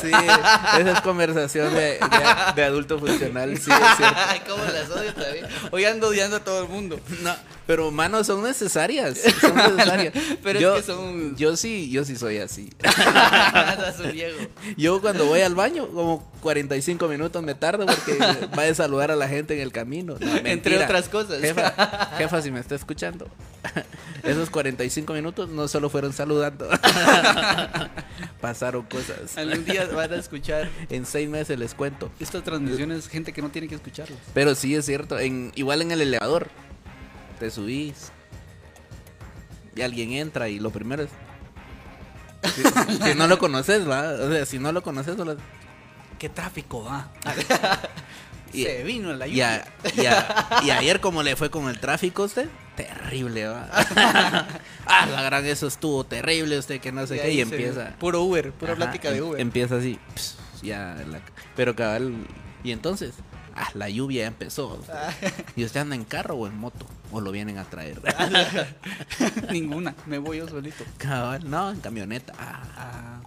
[0.00, 4.16] Sí, esa es conversación de, de- de adulto funcional, sí, es cierto.
[4.28, 5.46] Ay, cómo las odio también.
[5.72, 7.00] Hoy ando odiando a todo el mundo.
[7.22, 7.34] No,
[7.66, 10.12] pero manos son necesarias, son necesarias.
[10.42, 12.70] Pero es yo, que son- Yo sí, yo sí soy así.
[14.76, 18.18] Yo cuando voy al baño, como 45 minutos me tardo porque
[18.58, 20.16] va a saludar a la gente en el camino.
[20.20, 21.40] No, Entre otras cosas.
[21.40, 21.70] Jefa,
[22.18, 23.28] jefa, si me está escuchando,
[24.22, 26.68] esos 45 minutos no solo fueron saludando,
[28.40, 29.36] pasaron cosas.
[29.36, 32.10] Algún día van a escuchar En seis meses les cuento.
[32.20, 34.18] estas transmisiones gente que no tiene que escucharlas.
[34.34, 36.48] Pero sí es cierto, en, igual en el elevador,
[37.42, 38.12] te subís
[39.74, 41.10] y alguien entra y lo primero es...
[42.54, 42.62] Si,
[43.10, 44.10] si no lo conoces, ¿va?
[44.12, 45.36] O sea, si no lo conoces, solo...
[46.20, 47.08] qué tráfico va.
[48.54, 49.64] Y- Se vino la Y, a-
[49.96, 52.48] y a- y ayer, ¿cómo le fue con el tráfico usted?
[52.76, 53.66] Terrible, va.
[54.86, 57.32] ah, la gran, eso estuvo terrible, usted que no sé qué.
[57.32, 57.94] Y empieza.
[57.98, 59.40] Puro Uber, pura Ajá, plática de em- Uber.
[59.40, 59.98] Empieza así.
[60.62, 61.22] ya, la-
[61.56, 62.14] pero cabal.
[62.62, 63.14] Y entonces,
[63.54, 64.82] ah, la lluvia ya empezó.
[64.92, 65.10] Ah.
[65.56, 66.86] ¿Y usted anda en carro o en moto?
[67.10, 68.00] ¿O lo vienen a traer?
[69.50, 70.84] Ninguna, me voy yo solito.
[70.98, 72.32] cabal, no, en camioneta.
[72.38, 73.20] Ah, Ah,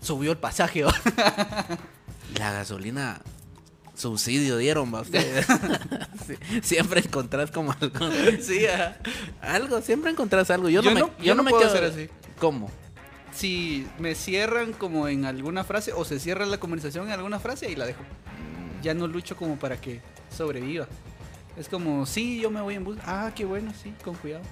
[0.00, 0.84] subió el pasaje.
[2.38, 3.20] la gasolina.
[3.96, 5.44] Subsidio dieron, va usted.
[6.26, 8.08] Sí, siempre encontrás como algo.
[8.40, 8.96] sí, ajá.
[9.42, 10.70] Algo, siempre encontrás algo.
[10.70, 12.08] Yo, Yo no, me, no- yo yo no no me puedo quedo hacer así.
[12.38, 12.70] ¿Cómo?
[13.30, 17.66] Si me cierran como en alguna frase o se cierra la conversación en alguna frase,
[17.66, 18.00] ahí la dejo.
[18.84, 20.00] Ya no lucho como para que
[20.34, 20.86] sobreviva.
[21.56, 22.98] Es como, sí, yo me voy en bus.
[23.04, 24.44] Ah, qué bueno, sí, con cuidado.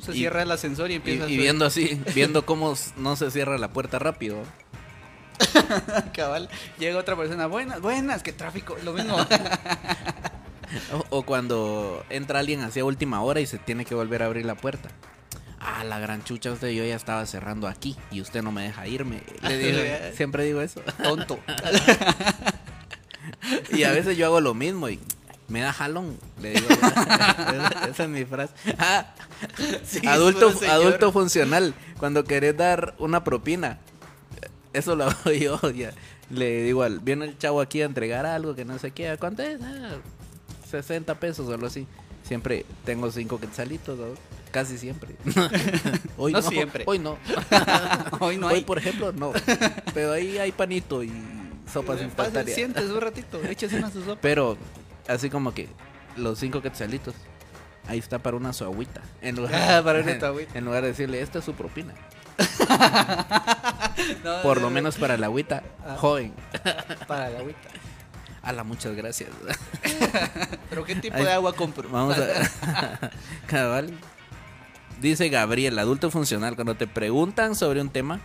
[0.00, 3.16] Se Y- cierra el ascensor y Y, empieza a y viendo así, viendo cómo no
[3.16, 4.38] se cierra la puerta rápido.
[6.14, 6.48] cabal.
[6.78, 9.16] Llega otra persona, buenas, buenas, qué tráfico, lo mismo.
[10.92, 14.44] O, o cuando entra alguien hacia última hora y se tiene que volver a abrir
[14.44, 14.90] la puerta.
[15.60, 18.86] Ah, la gran chucha, usted yo ya estaba cerrando aquí y usted no me deja
[18.86, 19.22] irme.
[19.42, 19.78] Le digo,
[20.14, 20.80] siempre digo eso.
[21.02, 21.38] Tonto.
[23.72, 24.98] Y a veces yo hago lo mismo y
[25.48, 26.18] me da jalón.
[26.40, 28.52] Le digo, esa, esa es mi frase.
[28.78, 29.14] Ah,
[29.84, 33.78] Sí, adulto, adulto funcional, cuando querés dar una propina,
[34.72, 35.60] eso lo hago yo.
[35.70, 35.92] ya.
[36.30, 39.42] Le digo, al, viene el chavo aquí a entregar algo que no sé qué, ¿cuánto
[39.42, 39.60] es?
[39.62, 39.96] Ah,
[40.70, 41.86] 60 pesos o algo así.
[42.24, 44.06] Siempre tengo cinco quetzalitos, ¿no?
[44.50, 45.14] Casi siempre.
[46.16, 46.84] hoy No no, siempre.
[46.86, 47.18] Hoy no.
[48.20, 48.60] Hoy no Hoy, hay.
[48.64, 49.32] por ejemplo, no.
[49.94, 51.12] Pero ahí hay panito y
[51.72, 52.54] sopas instantáneas.
[52.54, 54.20] sientes un ratito, échese una su sopa.
[54.20, 54.56] Pero
[55.06, 55.68] así como que
[56.16, 57.14] los cinco quetzalitos.
[57.86, 59.00] Ahí está para una su agüita.
[59.22, 60.58] En lugar, Ah, para una agüita.
[60.58, 61.94] En lugar de decirle, esta es su propina.
[64.24, 65.62] No, Por no, lo no, menos para la agüita.
[65.86, 65.96] Ah.
[65.98, 66.32] Joven.
[67.06, 67.68] Para la agüita.
[68.42, 69.30] Ala, muchas gracias.
[70.70, 71.88] ¿Pero qué tipo Ay, de agua compro?
[71.88, 73.10] Vamos a.
[73.46, 73.90] Cabal.
[75.00, 78.20] Dice Gabriel, adulto funcional, cuando te preguntan sobre un tema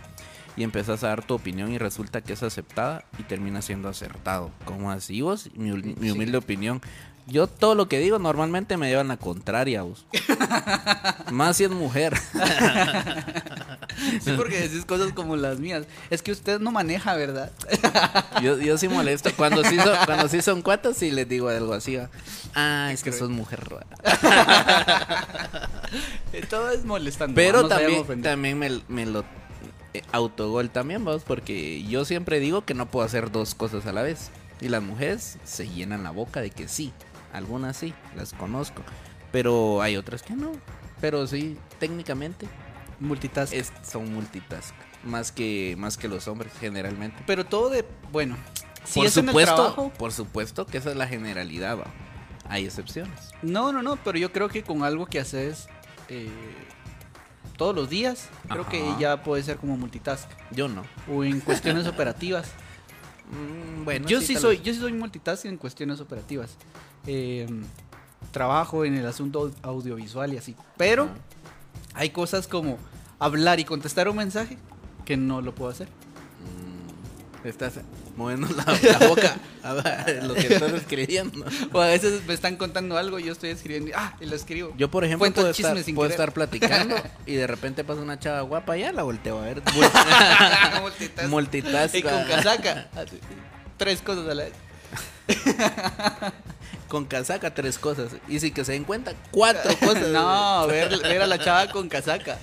[0.56, 4.50] y empezás a dar tu opinión y resulta que es aceptada y termina siendo acertado.
[4.64, 5.50] ¿Cómo así vos?
[5.54, 6.10] Mi, Sí.
[6.10, 6.80] humilde opinión.
[7.26, 10.04] Yo todo lo que digo normalmente me llevan la contraria, vos.
[11.30, 12.14] Más si es mujer.
[14.20, 15.86] Sí, porque decís cosas como las mías.
[16.10, 17.50] Es que usted no maneja, ¿verdad?
[18.42, 19.30] Yo, yo sí molesto.
[19.36, 21.96] Cuando sí, son, cuando sí son cuatas, sí les digo algo así.
[21.96, 22.10] va.
[22.54, 23.64] Ah, es que sos mujer.
[26.50, 27.34] Todo es molestando.
[27.34, 29.24] Pero no también, también me, me lo
[29.94, 33.92] eh, autogol también, vamos, porque yo siempre digo que no puedo hacer dos cosas a
[33.92, 34.30] la vez.
[34.60, 36.92] Y las mujeres se llenan la boca de que sí.
[37.34, 38.82] Algunas sí, las conozco.
[39.32, 40.52] Pero hay otras que no.
[41.00, 42.46] Pero sí, técnicamente
[43.00, 43.52] Multitask.
[43.52, 44.74] es, son multitask.
[45.02, 47.22] Más que, más que los hombres, generalmente.
[47.26, 47.84] Pero todo de.
[48.12, 48.36] Bueno,
[48.84, 49.92] si por es en el supuesto, trabajo.
[49.98, 51.86] por supuesto que esa es la generalidad, va.
[52.48, 53.32] Hay excepciones.
[53.42, 53.96] No, no, no.
[53.96, 55.66] Pero yo creo que con algo que haces
[56.08, 56.30] eh,
[57.56, 60.30] todos los días, creo que ya puede ser como multitask.
[60.52, 60.84] Yo no.
[61.12, 62.52] O en cuestiones operativas.
[63.30, 64.64] Mm, bueno, yo sí soy, vez.
[64.64, 66.56] yo sí soy multitask en cuestiones operativas.
[67.06, 67.46] Eh,
[68.32, 70.56] trabajo en el asunto au- audiovisual y así.
[70.76, 71.08] Pero
[71.94, 72.78] hay cosas como
[73.18, 74.58] hablar y contestar un mensaje
[75.04, 75.88] que no lo puedo hacer.
[77.42, 77.74] Mm, Estás
[78.16, 78.64] moviendo la,
[78.98, 81.44] la boca a ver lo que estás escribiendo.
[81.72, 84.34] O a veces me están contando algo y yo estoy escribiendo y, ah, y lo
[84.34, 84.72] escribo.
[84.78, 88.92] Yo, por ejemplo, puedo, estar, puedo platicando y de repente pasa una chava guapa, ya
[88.92, 89.62] la volteo a ver.
[90.80, 91.28] Multitask.
[91.28, 91.94] Multitask.
[91.96, 92.88] Y con casaca.
[92.96, 93.18] así,
[93.76, 94.52] Tres cosas a la vez.
[96.94, 98.12] Con casaca, tres cosas.
[98.28, 100.10] Y si que se den cuenta, cuatro cosas.
[100.10, 102.38] No, ver, ver a la chava con casaca.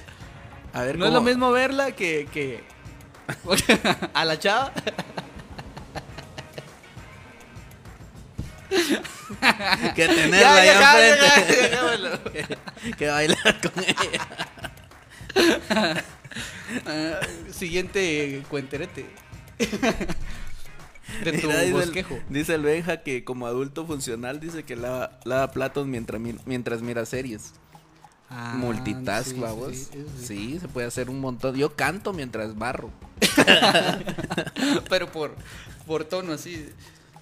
[0.73, 2.61] A ver, No es cómo- lo mismo verla que, que
[4.13, 4.73] a la chava.
[9.95, 11.55] que tenerla Ya, ahí ya, ya, enfrente.
[11.55, 12.23] ya, dejémoslo.
[12.33, 12.57] que,
[12.97, 14.27] que bailar con ella.
[16.85, 17.19] Ah,
[17.57, 19.05] siguiente cuenterete.
[21.23, 22.15] De tu Mira, dice, bosquejo.
[22.15, 26.37] el, dice el Benja que como adulto funcional dice que lava, lava platos mientras, mi-
[26.45, 27.53] mientras mira series.
[28.29, 29.35] Ah, Multitask,
[29.73, 29.87] Sí,
[30.23, 30.57] sí.
[30.59, 31.55] se puede hacer un montón.
[31.55, 32.89] Yo canto mientras barro.
[34.89, 35.35] Pero por,
[35.85, 36.69] por tono así.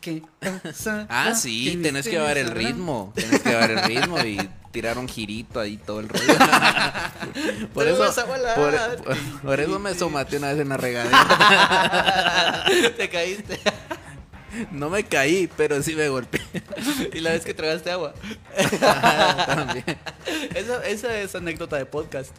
[0.02, 0.22] ¿Qué
[0.64, 1.06] pasa?
[1.10, 3.12] Ah, sí, ¿Quién tenés que llevar el ritmo.
[3.16, 6.26] Tenés que llevar el ritmo y tirar un girito ahí todo el rollo.
[7.74, 8.56] por, eso, vas a volar.
[8.56, 12.66] por, por- por eso me somaté una vez en la regadera.
[12.98, 13.60] Te caíste.
[14.72, 16.42] No me caí, pero sí me golpeé.
[17.14, 18.14] Y la vez que tragaste agua.
[19.46, 19.86] También.
[20.56, 22.32] Esa, esa es anécdota de podcast.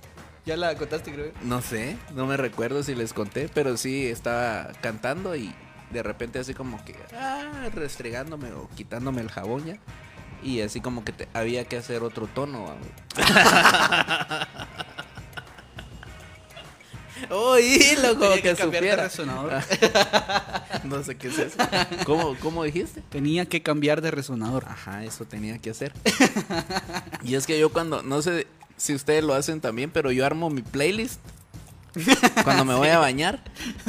[0.46, 1.32] Ya la contaste, creo.
[1.42, 5.54] No sé, no me recuerdo si les conté, pero sí estaba cantando y
[5.90, 9.78] de repente así como que ah, restregándome o quitándome el jabón ya.
[10.42, 12.74] Y así como que te- había que hacer otro tono.
[17.28, 19.02] Oílo, como Tenía que, que cambiar de supiera.
[19.04, 19.52] resonador.
[20.84, 21.56] no sé qué es eso.
[22.06, 23.02] ¿Cómo, cómo dijiste?
[23.10, 24.64] Tenía que cambiar de resonador.
[24.66, 25.92] Ajá, eso tenía que hacer.
[27.22, 28.46] y es que yo cuando, no sé
[28.78, 31.20] si ustedes lo hacen también, pero yo armo mi playlist
[32.44, 33.40] cuando me voy a bañar.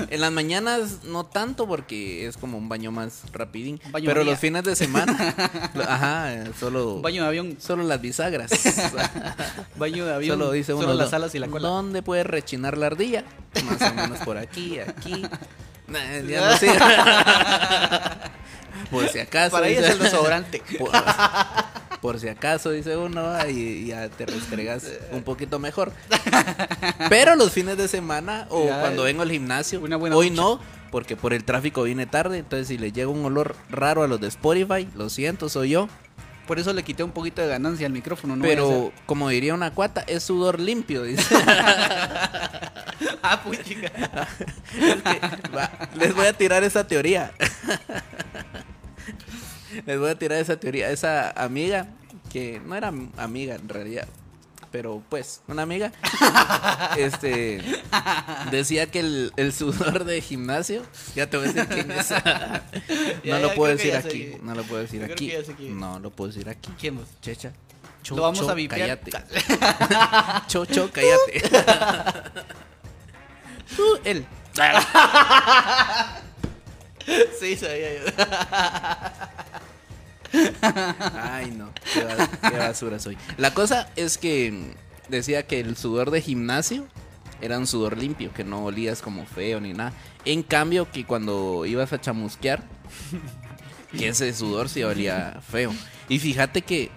[0.09, 3.79] En las mañanas no tanto porque es como un baño más rapidín.
[3.91, 5.15] Baño pero los fines de semana,
[5.87, 7.57] ajá, solo, Un baño de avión.
[7.59, 8.51] solo las bisagras.
[9.77, 10.37] Baño de avión.
[10.39, 11.67] solo dice uno, Solo las "¿Dó- alas y la cola.
[11.67, 13.23] ¿Dónde puede rechinar la ardilla?
[13.65, 15.23] Más o menos por aquí, aquí.
[15.87, 16.71] Nah, ya no sé.
[18.89, 19.51] por si acaso.
[19.51, 20.61] Para ella es el desodorante.
[20.79, 20.89] por,
[22.01, 25.93] por si acaso, dice uno, ah, y, ya te restregas un poquito mejor.
[27.09, 29.81] Pero los fines de semana o Ya, cuando eh, vengo al gimnasio,
[30.13, 30.59] hoy no,
[30.89, 34.19] porque por el tráfico vine tarde, entonces si le llega un olor raro a los
[34.19, 35.87] de Spotify, lo siento, soy yo.
[36.47, 38.35] Por eso le quité un poquito de ganancia al micrófono.
[38.35, 41.23] No pero como diría una cuata, es sudor limpio, dice.
[43.23, 43.91] Ah, pues chica.
[44.75, 47.31] Es que, va, les voy a tirar esa teoría.
[49.85, 50.89] Les voy a tirar esa teoría.
[50.89, 51.87] Esa amiga,
[52.31, 54.07] que no era amiga en realidad,
[54.71, 55.91] pero pues, una amiga,
[56.97, 57.61] este,
[58.51, 62.09] decía que el, el sudor de gimnasio, ya te voy a decir quién es.
[63.25, 65.33] no lo puedo decir aquí, no lo puedo decir aquí.
[65.69, 66.71] No lo puedo decir aquí.
[66.79, 67.07] ¿Quién vos?
[67.21, 67.51] Checha.
[68.01, 68.99] Cho, Lo vamos cho, a vipear.
[68.99, 69.11] Cállate.
[70.47, 71.43] Cho, cho, cállate.
[73.75, 74.25] Tú, él.
[77.39, 78.05] Sí, sabía yo.
[80.61, 81.71] Ay, no.
[81.93, 83.17] Qué, ba- qué basura soy.
[83.37, 84.75] La cosa es que
[85.09, 86.87] decía que el sudor de gimnasio
[87.41, 89.93] era un sudor limpio, que no olías como feo ni nada.
[90.25, 92.63] En cambio, que cuando ibas a chamusquear,
[93.97, 95.73] que ese sudor sí olía feo.
[96.07, 96.91] Y fíjate que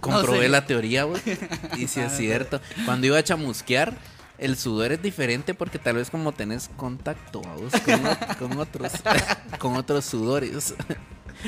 [0.00, 0.48] comprobé sé.
[0.50, 1.22] la teoría, güey.
[1.78, 2.60] Y si es cierto.
[2.84, 3.94] Cuando iba a chamusquear,
[4.36, 7.40] el sudor es diferente porque tal vez como tenés contacto
[8.38, 8.92] con otros
[9.58, 10.74] con otros sudores.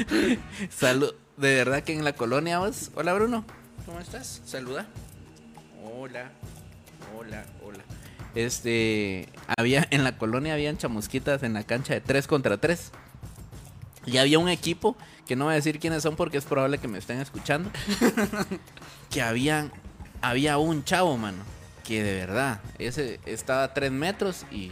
[0.71, 1.15] Salud.
[1.37, 2.91] De verdad que en la colonia vos.
[2.95, 3.45] Hola Bruno.
[3.85, 4.43] ¿Cómo estás?
[4.45, 4.87] Saluda.
[5.85, 6.31] Hola.
[7.17, 7.85] Hola, hola.
[8.35, 12.93] Este, había en la colonia habían chamusquitas en la cancha de 3 contra 3.
[14.07, 16.87] Y había un equipo, que no voy a decir quiénes son porque es probable que
[16.87, 17.71] me estén escuchando,
[19.11, 19.73] que había,
[20.23, 21.43] había un chavo, mano,
[21.83, 24.71] que de verdad, ese estaba a 3 metros y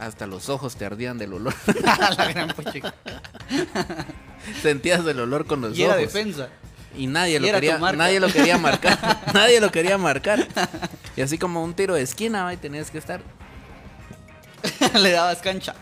[0.00, 1.54] hasta los ojos te ardían del olor.
[2.16, 2.54] la gran.
[4.62, 6.02] Sentías el olor con los Y era ojos.
[6.12, 6.48] defensa.
[6.96, 8.98] Y nadie Y lo era quería, nadie lo quería marcar.
[9.34, 10.46] nadie lo quería marcar.
[11.16, 13.20] Y así como un tiro de esquina, y tenías que estar.
[14.94, 15.74] Le dabas cancha.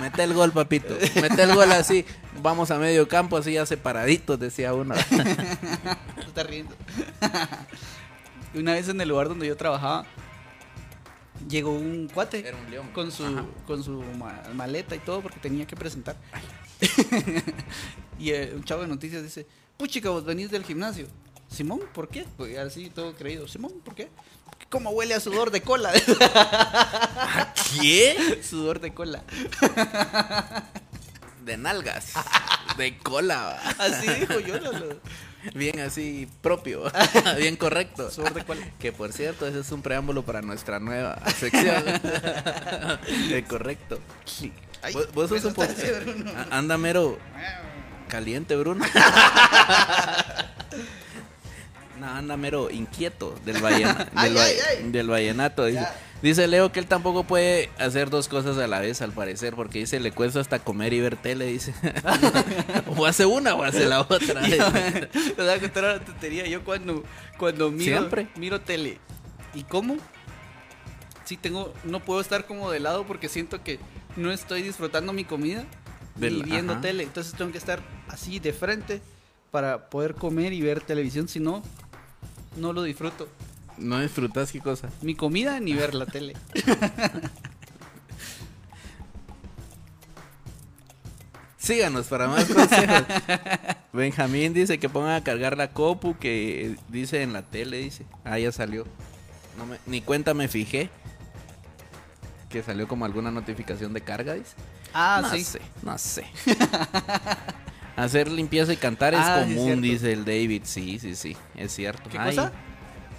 [0.00, 0.96] Mete el gol, papito.
[1.20, 2.04] Mete el gol así.
[2.42, 4.94] Vamos a medio campo, así ya separaditos, decía uno.
[4.96, 6.74] Se está riendo.
[8.54, 10.04] Y Una vez en el lugar donde yo trabajaba,
[11.48, 12.88] llegó un cuate Era un león.
[12.92, 13.44] con su, Ajá.
[13.66, 16.16] con su ma- maleta y todo porque tenía que presentar.
[18.18, 21.06] y eh, un chavo de noticias dice, puchica, vos venís del gimnasio.
[21.50, 22.26] Simón, ¿por qué?
[22.36, 23.48] Pues así todo creído.
[23.48, 24.08] Simón, ¿por qué?
[24.70, 25.92] ¿Cómo huele a sudor de cola?
[27.80, 28.40] ¿Qué?
[28.42, 29.24] sudor de cola.
[31.44, 32.12] De nalgas.
[32.76, 33.58] De cola.
[33.78, 34.58] Así dijo yo.
[34.60, 35.00] lo-
[35.54, 36.82] Bien así propio.
[37.38, 38.10] Bien correcto.
[38.10, 38.68] Sudor de cola.
[38.78, 41.84] Que por cierto, ese es un preámbulo para nuestra nueva sección.
[43.30, 43.98] De correcto.
[44.82, 45.68] Ay, vos, vos sos un poco.
[46.50, 47.18] Anda mero
[48.08, 48.84] caliente, Bruno.
[51.98, 54.54] No, anda mero inquieto del, vallena- del, Ay,
[54.92, 55.64] del vallenato.
[55.66, 55.84] Dice.
[56.22, 59.80] Dice Leo que él tampoco puede hacer dos cosas a la vez, al parecer, porque
[59.80, 61.46] dice le cuesta hasta comer y ver tele.
[61.46, 61.72] Dice,
[62.96, 64.18] o hace una o hace la otra.
[64.42, 66.46] Te voy a contar una tontería.
[66.46, 67.02] Yo cuando,
[67.36, 68.28] cuando miro, Siempre.
[68.36, 68.98] miro tele
[69.54, 69.96] y como,
[71.24, 73.78] sí tengo, no puedo estar como de lado porque siento que
[74.18, 75.64] no estoy disfrutando mi comida
[76.16, 76.82] Del- ni viendo ajá.
[76.82, 77.04] tele.
[77.04, 79.00] Entonces tengo que estar así de frente
[79.50, 81.28] para poder comer y ver televisión.
[81.28, 81.62] Si no,
[82.56, 83.28] no lo disfruto.
[83.78, 84.90] No disfrutas qué cosa.
[85.02, 86.34] Mi comida ni ver la tele.
[91.58, 93.02] Síganos para más consejos.
[93.92, 98.06] Benjamín dice que pongan a cargar la copu que dice en la tele, dice.
[98.24, 98.86] Ah, ya salió.
[99.58, 100.88] No me- ni cuenta me fijé.
[102.48, 104.54] Que salió como alguna notificación de carga, dice.
[104.94, 105.44] Ah, no sí.
[105.44, 106.24] sé, no sé.
[107.96, 110.62] Hacer limpieza y cantar es Ah, sí, es común, dice el David.
[110.64, 112.08] Sí, sí, sí, es cierto.
[112.08, 112.52] ¿Qué Ay, cosa?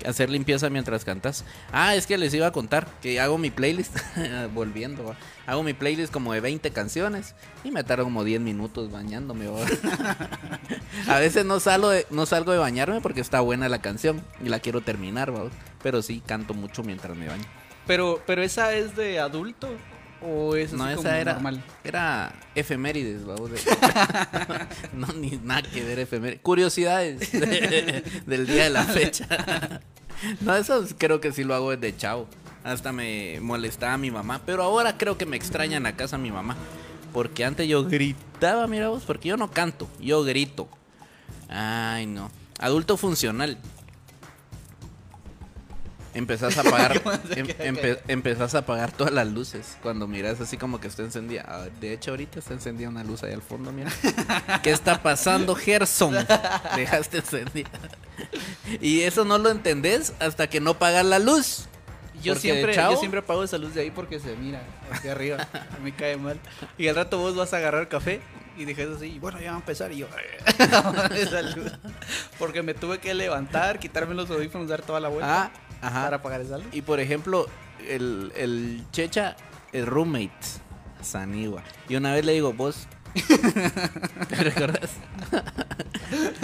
[0.05, 1.43] hacer limpieza mientras cantas.
[1.71, 3.97] Ah, es que les iba a contar que hago mi playlist,
[4.53, 5.15] volviendo, ¿va?
[5.45, 9.47] hago mi playlist como de 20 canciones y me tardo como 10 minutos bañándome.
[11.07, 14.49] a veces no salgo, de, no salgo de bañarme porque está buena la canción y
[14.49, 15.49] la quiero terminar, ¿va?
[15.81, 17.45] pero sí canto mucho mientras me baño.
[17.89, 19.67] Pero, pero esa es de adulto
[20.21, 21.63] o es No, así como esa era, normal.
[21.83, 23.49] era efemérides, vamos.
[24.93, 26.41] no, ni nada que ver efemérides.
[26.43, 29.25] Curiosidades de- del día de la fecha.
[30.41, 32.27] no, eso creo que sí lo hago desde chavo.
[32.63, 34.39] Hasta me molestaba a mi mamá.
[34.45, 36.55] Pero ahora creo que me extraña en la casa mi mamá.
[37.11, 40.67] Porque antes yo gritaba, mira vos, porque yo no canto, yo grito.
[41.49, 42.29] Ay, no.
[42.59, 43.57] Adulto funcional.
[46.13, 50.41] Empezás a apagar, ¿Cómo se em- empe- empezás a apagar todas las luces cuando miras
[50.41, 51.45] así como que está encendida.
[51.47, 53.91] Ah, De hecho, ahorita está encendida una luz ahí al fondo, mira.
[54.63, 56.15] ¿Qué está pasando, Gerson?
[56.75, 57.69] Dejaste encendida.
[58.81, 61.65] Y eso no lo entendés hasta que no pagas la luz.
[62.21, 65.47] Yo siempre, yo siempre apago esa luz de ahí porque se mira hacia arriba.
[65.83, 66.37] me cae mal.
[66.77, 68.19] Y al rato vos vas a agarrar café
[68.57, 69.89] y dejas así, y bueno, ya va a empezar.
[69.93, 70.07] Y yo,
[71.15, 71.71] esa luz.
[72.37, 76.03] Porque me tuve que levantar, quitarme los audífonos, dar toda la vuelta Ah, ajá.
[76.03, 76.67] para apagar esa luz.
[76.71, 77.47] Y por ejemplo,
[77.87, 79.35] el, el Checha,
[79.71, 80.31] el roommate,
[81.01, 81.63] Sanigua.
[81.87, 82.87] Y una vez le digo, vos.
[84.29, 84.91] ¿Te recuerdas?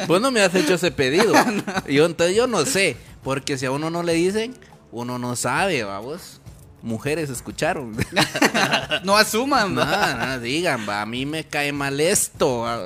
[0.08, 1.34] vos no me has hecho ese pedido.
[1.88, 2.98] Y yo, entonces yo no sé.
[3.24, 4.56] Porque si a uno no le dicen,
[4.92, 6.42] uno no sabe, vamos.
[6.82, 7.96] Mujeres escucharon.
[9.04, 12.60] No asuman, no, no, digan, va, a mí me cae mal esto.
[12.60, 12.80] va.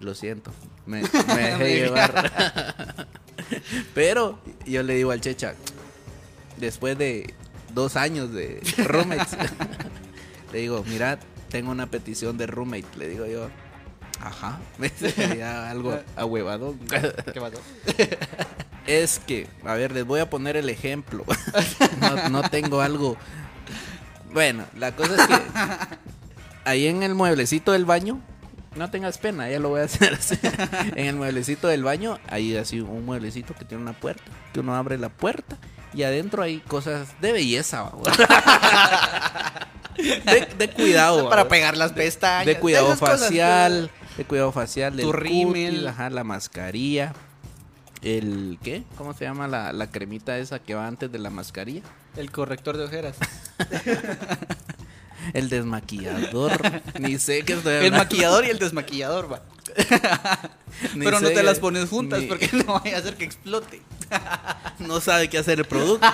[0.00, 0.52] Lo siento.
[0.86, 3.06] Me, me dejé llevar.
[3.94, 5.54] Pero yo le digo al Checha,
[6.56, 7.34] después de
[7.72, 9.36] dos años de roommates,
[10.52, 11.18] le digo, mira,
[11.50, 12.86] tengo una petición de roommate.
[12.96, 13.48] Le digo yo,
[14.20, 14.60] ajá,
[15.36, 16.74] ya algo ahuevado.
[17.32, 17.60] ¿Qué pasó?
[18.86, 21.24] Es que, a ver, les voy a poner el ejemplo.
[22.02, 23.16] No, no tengo algo.
[24.30, 25.34] Bueno, la cosa es que
[26.64, 28.20] ahí en el mueblecito del baño,
[28.76, 30.38] no tengas pena, ya lo voy a hacer así.
[30.96, 34.74] En el mueblecito del baño, hay así un mueblecito que tiene una puerta, que uno
[34.74, 35.56] abre la puerta
[35.92, 37.90] y adentro hay cosas de belleza,
[39.96, 41.28] de, de cuidado.
[41.28, 42.46] Para pegar las pestañas.
[42.46, 45.86] De cuidado facial, de cuidado facial, Tu rímel.
[45.86, 47.12] ajá, la mascarilla,
[48.02, 48.82] el ¿qué?
[48.96, 51.82] ¿Cómo se llama la, la cremita esa que va antes de la mascarilla?
[52.16, 53.16] El corrector de ojeras.
[55.32, 56.52] El desmaquillador,
[57.00, 57.98] ni sé qué estoy El hablando.
[57.98, 59.42] maquillador y el desmaquillador, va.
[60.98, 63.80] Pero no te las pones juntas ni- porque no vaya a hacer que explote.
[64.78, 66.06] no sabe qué hacer el producto.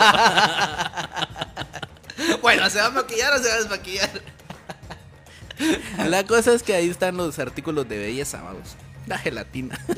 [2.42, 4.10] Bueno, ¿se va a maquillar o se va a desmaquillar?
[6.08, 8.76] La cosa es que ahí están los artículos de belleza, vamos.
[9.10, 9.76] La gelatina.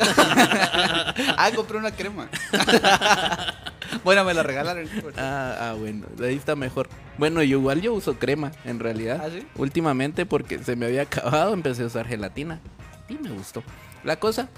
[1.36, 2.28] Ah, compré una crema.
[4.04, 4.88] bueno, me la regalaron.
[5.16, 6.88] Ah, ah, bueno, ahí está mejor.
[7.18, 9.20] Bueno, yo igual yo uso crema, en realidad.
[9.22, 9.46] ¿Ah, sí?
[9.56, 12.60] Últimamente, porque se me había acabado, empecé a usar gelatina.
[13.08, 13.62] Y me gustó.
[14.04, 14.48] La cosa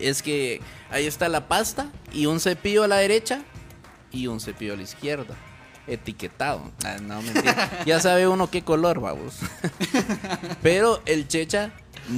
[0.00, 3.42] es que ahí está la pasta y un cepillo a la derecha
[4.10, 5.36] y un cepillo a la izquierda.
[5.86, 6.72] Etiquetado.
[6.84, 7.82] Ah, no, mentira.
[7.86, 9.38] ya sabe uno qué color, vamos.
[10.62, 11.70] Pero el checha,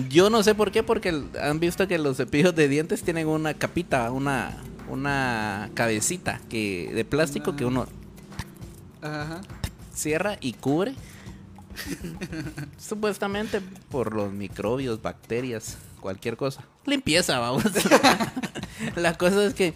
[0.08, 3.54] yo no sé por qué, porque han visto que los cepillos de dientes tienen una
[3.54, 4.56] capita, una,
[4.88, 7.86] una cabecita que, de plástico que uno
[9.00, 9.40] Ajá.
[9.94, 10.94] cierra y cubre.
[12.78, 16.64] Supuestamente por los microbios, bacterias, cualquier cosa.
[16.84, 17.64] Limpieza, vamos.
[18.96, 19.74] La cosa es que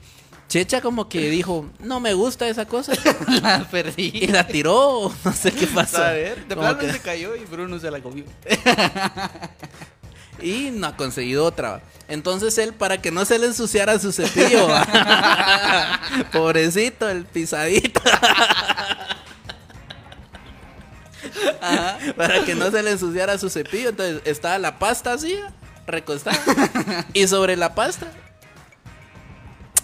[0.48, 2.92] Checha como que dijo, no me gusta esa cosa.
[3.42, 4.26] La Y perdí.
[4.28, 6.02] la tiró, no sé qué pasó.
[6.02, 8.24] A ver, de plano que- se cayó y Bruno se la comió.
[10.38, 11.80] Y no ha conseguido otra.
[12.08, 14.68] Entonces él, para que no se le ensuciara su cepillo,
[16.30, 18.02] pobrecito, el pisadito.
[22.16, 25.38] para que no se le ensuciara su cepillo, entonces estaba la pasta así,
[25.86, 26.36] recostada.
[27.14, 28.06] y sobre la pasta,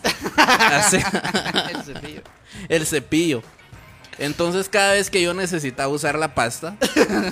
[1.72, 2.22] El cepillo.
[2.68, 3.42] el cepillo.
[4.18, 6.76] Entonces cada vez que yo necesitaba usar la pasta,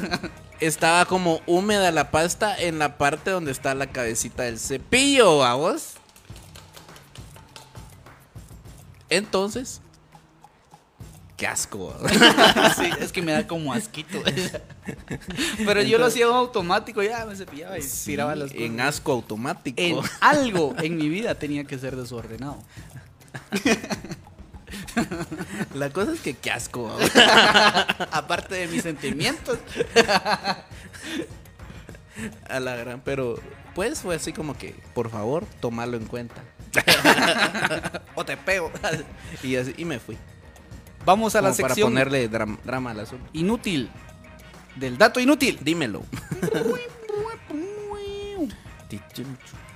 [0.61, 5.95] estaba como húmeda la pasta en la parte donde está la cabecita del cepillo, vamos.
[9.09, 9.81] Entonces,
[11.41, 11.97] qué asco.
[12.77, 14.23] Sí, es que me da como asquito.
[15.65, 18.67] Pero yo lo hacía automático, ya me cepillaba y Sí, tiraba las cosas.
[18.67, 19.81] en asco automático.
[19.81, 22.59] En algo en mi vida tenía que ser desordenado.
[25.75, 26.95] La cosa es que qué asco.
[28.11, 29.59] Aparte de mis sentimientos.
[32.51, 33.41] A la gran, pero
[33.75, 36.43] pues fue así como que, por favor, tomarlo en cuenta.
[38.15, 38.71] o te pego.
[39.43, 40.19] Y, así, y me fui.
[41.05, 43.27] Vamos a la Como para sección ponerle dram- drama al asunto.
[43.33, 43.91] inútil.
[44.77, 45.59] Del dato inútil.
[45.63, 46.03] Dímelo.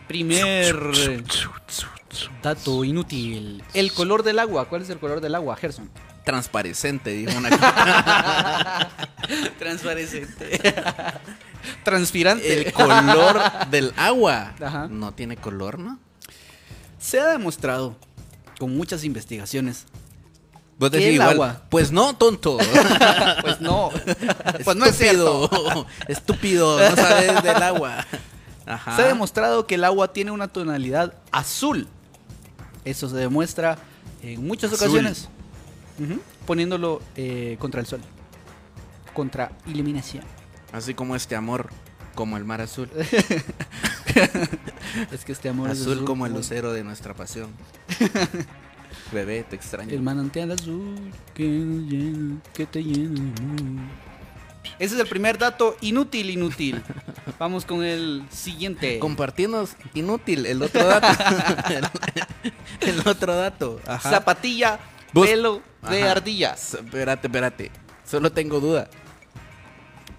[0.07, 0.77] Primer
[2.43, 3.63] dato inútil.
[3.73, 4.69] El color del agua.
[4.69, 5.91] ¿Cuál es el color del agua, Gerson?
[6.25, 7.51] Transparecente, dijo una
[9.59, 10.61] Transparente.
[11.83, 12.67] Transpirante.
[12.67, 14.55] El color del agua.
[14.63, 14.89] Ajá.
[14.89, 15.99] No tiene color, ¿no?
[16.99, 17.97] Se ha demostrado
[18.59, 19.87] con muchas investigaciones.
[20.79, 21.63] Vos ¿Qué decís el igual, agua?
[21.69, 22.59] Pues no, tonto.
[23.43, 23.91] Pues no.
[24.65, 25.87] pues no es cierto.
[26.09, 26.79] Estúpido.
[26.91, 28.05] No sabes del agua.
[28.67, 28.97] Ajá.
[28.97, 31.87] Se ha demostrado que el agua tiene una tonalidad azul.
[32.85, 33.79] Eso se demuestra
[34.23, 34.89] en muchas Azul.
[34.89, 35.29] ocasiones.
[36.47, 38.01] Poniéndolo eh, contra el sol.
[39.13, 40.25] Contra iluminación.
[40.73, 41.71] Así como este amor,
[42.15, 42.91] como el mar azul.
[45.11, 47.51] Es que este amor es azul como el lucero de nuestra pasión.
[49.13, 49.91] Bebé, te extraño.
[49.93, 50.97] El manantial azul
[51.35, 53.33] que, llena- que te llena.
[54.79, 56.83] Ese es el primer dato inútil, inútil.
[57.39, 58.99] Vamos con el siguiente.
[58.99, 61.07] Compartirnos inútil el otro dato.
[61.71, 61.85] el,
[62.89, 63.81] el otro dato.
[63.87, 64.11] Ajá.
[64.11, 64.81] Zapatilla,
[65.13, 66.13] Vos- pelo de Ajá.
[66.13, 66.55] ardilla.
[66.55, 67.71] Espérate, espérate.
[68.05, 68.89] Solo tengo duda.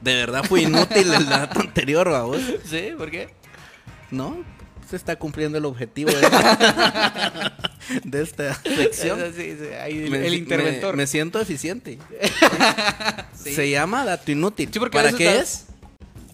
[0.01, 2.39] ¿De verdad fue inútil el dato anterior, vos?
[2.65, 2.89] ¿Sí?
[2.97, 3.33] ¿Por qué?
[4.11, 4.37] ¿No?
[4.89, 7.53] Se está cumpliendo el objetivo de esta,
[8.03, 9.19] de esta sección.
[9.35, 10.95] Sí, sí, ahí el, Me- el interventor.
[10.95, 11.97] Me, me siento eficiente.
[13.35, 13.53] Sí.
[13.53, 14.69] Se llama dato inútil.
[14.91, 15.65] ¿Para qué es?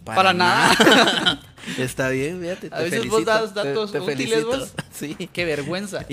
[0.05, 1.41] Para nada.
[1.77, 2.69] Está bien, fíjate.
[2.71, 4.47] A veces vos das datos te útiles, felicito.
[4.47, 4.71] vos.
[4.93, 5.15] Sí.
[5.33, 6.05] Qué vergüenza.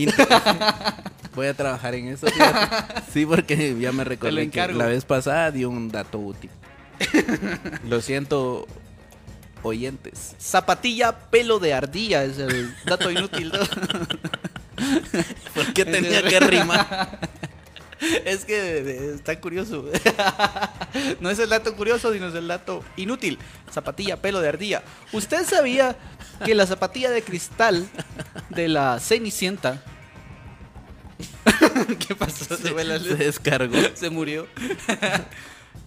[1.36, 2.26] Voy a trabajar en eso.
[2.26, 3.02] fíjate.
[3.12, 6.50] Sí, porque ya me recordé que la vez pasada dio un dato útil.
[7.88, 8.66] Lo siento,
[9.62, 10.34] oyentes.
[10.40, 13.52] Zapatilla, pelo de ardilla es el dato inútil.
[13.52, 13.60] ¿no?
[15.54, 17.18] ¿Por qué tenía que rimar?
[18.24, 19.84] Es que está curioso.
[21.20, 23.38] No es el dato curioso, sino es el dato inútil.
[23.72, 24.84] Zapatilla, pelo de ardilla.
[25.12, 25.96] ¿Usted sabía
[26.44, 27.88] que la zapatilla de cristal
[28.50, 29.82] de la Cenicienta.
[32.06, 32.56] ¿Qué pasó?
[32.56, 32.74] Se,
[33.16, 33.76] descargó.
[33.94, 34.46] Se murió.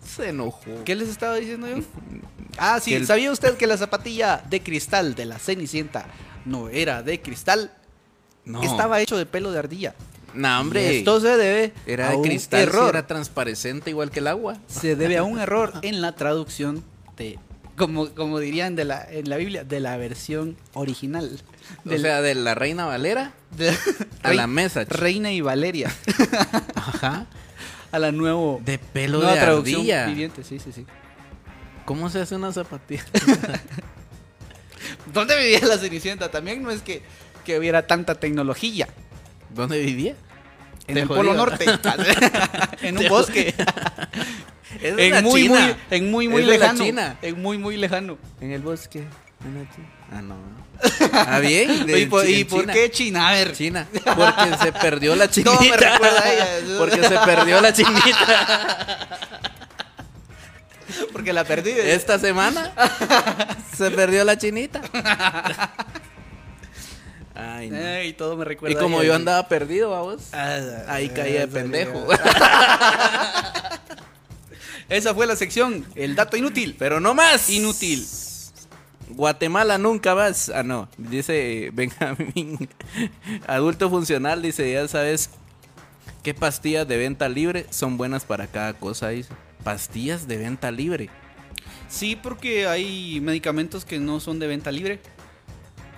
[0.06, 0.84] Se enojó.
[0.86, 1.78] ¿Qué les estaba diciendo yo?
[2.58, 2.94] Ah, sí.
[2.94, 6.06] El- ¿Sabía usted que la zapatilla de cristal de la Cenicienta
[6.44, 7.72] no era de cristal?
[8.44, 8.62] No.
[8.62, 9.96] Estaba hecho de pelo de ardilla.
[10.34, 10.98] No, hombre.
[10.98, 12.90] Esto se debe Era a de un cristal, sí, error.
[12.90, 14.58] era transparente igual que el agua.
[14.68, 16.84] Se debe a un error en la traducción
[17.16, 17.40] de,
[17.78, 21.40] como, como dirían de la, en la Biblia, de la versión original.
[21.86, 23.74] O Del- sea, de la reina Valera de-
[24.24, 24.84] a la mesa.
[24.84, 25.90] Reina y Valeria.
[26.76, 27.28] Ajá.
[27.92, 30.06] A la nuevo, De pelo nueva de traducción ardilla.
[30.08, 30.44] viviente.
[30.44, 30.86] Sí, sí, sí.
[31.86, 33.04] ¿Cómo se hace una zapatilla?
[35.14, 36.32] ¿Dónde vivía la Cenicienta?
[36.32, 37.02] También no es que,
[37.46, 38.88] que hubiera tanta tecnología.
[39.50, 40.16] ¿Dónde vivía?
[40.88, 41.08] En Te el.
[41.08, 41.66] Polo Norte.
[42.82, 43.54] en un Te bosque.
[44.82, 45.60] Es en, muy, China.
[45.60, 46.84] muy, en muy, muy Es lejano.
[46.84, 47.18] China.
[47.22, 48.18] En muy, muy lejano.
[48.40, 49.00] En el bosque.
[49.00, 49.90] en la China.
[50.12, 50.36] Ah, no.
[51.14, 51.86] Ah, bien.
[51.88, 53.30] de ¿Y por, y qué China?
[53.30, 53.54] A ver.
[53.54, 53.88] China.
[53.92, 55.52] Porque se perdió la chinita.
[55.58, 56.48] Todo me recuerda a ella.
[56.78, 59.08] Porque se perdió la chinita.
[61.14, 61.72] Porque la perdí.
[61.72, 62.72] Esta semana
[63.76, 64.82] se perdió la chinita.
[67.34, 67.78] Ay, no.
[67.78, 70.22] Ay, todo me recuerda Y a como ella, yo andaba perdido, vamos.
[70.34, 70.60] Ah,
[70.90, 72.08] Ahí caía de pendejo.
[74.90, 76.76] Esa fue la sección, el dato inútil.
[76.78, 77.50] Pero no más.
[77.50, 78.06] Inútil.
[79.16, 80.50] Guatemala nunca más.
[80.50, 80.88] Ah, no.
[80.98, 82.70] Dice Benjamín.
[83.48, 85.30] Adulto funcional, dice, ya sabes
[86.24, 89.30] qué pastillas de venta libre son buenas para cada cosa, dice.
[89.64, 91.10] Pastillas de venta libre.
[91.88, 95.00] Sí, porque hay medicamentos que no son de venta libre.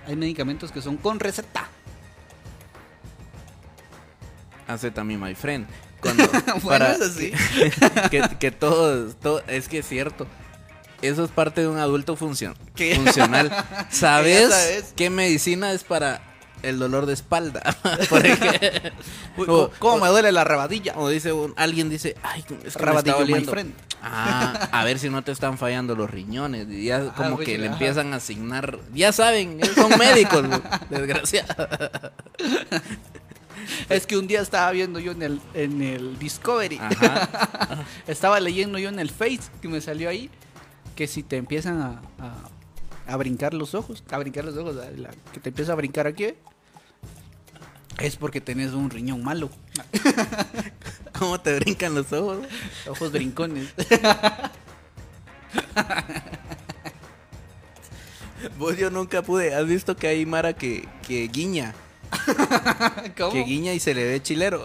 [0.06, 1.68] Hay medicamentos que son con receta.
[4.66, 5.66] Hace también my friend.
[6.00, 6.28] Cuando,
[6.62, 7.32] Bueno, eso sí.
[8.10, 10.26] que, que todo, todo, es que es cierto.
[11.08, 12.96] Eso es parte de un adulto funcion- ¿Qué?
[12.96, 13.50] funcional.
[13.90, 14.92] ¿Sabes, sabes.
[14.96, 16.22] qué medicina es para
[16.62, 17.62] el dolor de espalda?
[19.36, 20.94] Uy, O- ¿Cómo me duele la rabadilla?
[20.96, 23.72] O dice un- alguien dice, ay, es que me Rabadillo, está my.
[24.06, 26.68] Ah, a ver si no te están fallando los riñones.
[26.68, 27.72] Y ya como pues, que le ajá.
[27.74, 30.44] empiezan a asignar, ya saben, son médicos,
[30.90, 31.68] desgraciado.
[33.88, 36.78] Es que un día estaba viendo yo en el, en el Discovery.
[36.78, 37.28] Ajá.
[38.06, 40.30] Estaba leyendo yo en el Face que me salió ahí.
[40.94, 44.90] Que si te empiezan a, a, a brincar los ojos, a brincar los ojos, a
[44.90, 46.34] la- que te empieza a brincar aquí,
[47.98, 49.50] es porque tenés un riñón malo.
[51.18, 52.38] ¿Cómo te brincan los ojos?
[52.88, 53.68] Ojos brincones.
[58.58, 59.54] Vos yo nunca pude.
[59.54, 61.74] ¿Has visto que hay Mara que, que guiña?
[63.16, 63.32] ¿Cómo?
[63.32, 64.62] Que guiña y se le ve chilero.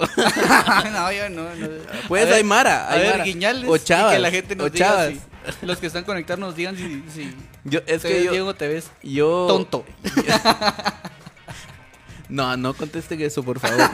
[0.91, 1.67] no, yo no, no.
[2.07, 2.87] Pues A ver, hay Mara.
[2.87, 3.23] A hay ver, Mara.
[3.23, 3.69] guiñales.
[3.69, 4.13] O y chavas.
[4.13, 5.13] que la gente nos o diga chavas.
[5.61, 8.43] Los que están conectados nos digan si, si Yo, es te que ves yo, bien
[8.43, 9.45] o te ves yo.
[9.47, 9.85] tonto.
[12.29, 13.89] No, no contesten eso, por favor.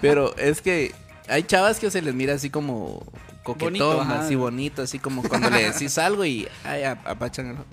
[0.00, 0.94] Pero es que
[1.28, 3.04] hay chavas que se les mira así como
[3.42, 3.68] coquetón,
[3.98, 7.66] Bonito, así bonito, así como cuando le decís algo y ay, ap- apachan.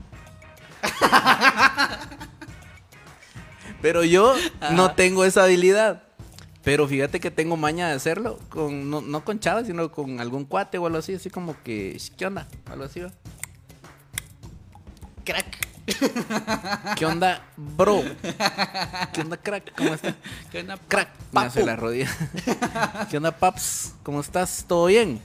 [3.82, 4.36] Pero yo
[4.72, 6.04] no tengo esa habilidad.
[6.64, 10.46] Pero fíjate que tengo maña de hacerlo, con, no, no con chavas, sino con algún
[10.46, 12.48] cuate o algo así, así como que, ¿qué onda?
[12.72, 13.12] Algo así, ¿va?
[15.26, 15.68] Crack.
[16.96, 18.02] ¿Qué onda, bro?
[19.12, 19.76] ¿Qué onda, crack?
[19.76, 20.16] ¿Cómo estás?
[20.52, 22.10] ¿Qué onda, Crack, me hace la rodilla.
[23.12, 23.96] ¿Qué onda, paps?
[24.04, 24.64] ¿Cómo estás?
[24.66, 25.22] ¿Todo bien?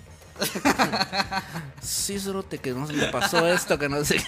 [1.80, 4.20] Sí, cerote, que no se me pasó esto, que no sé.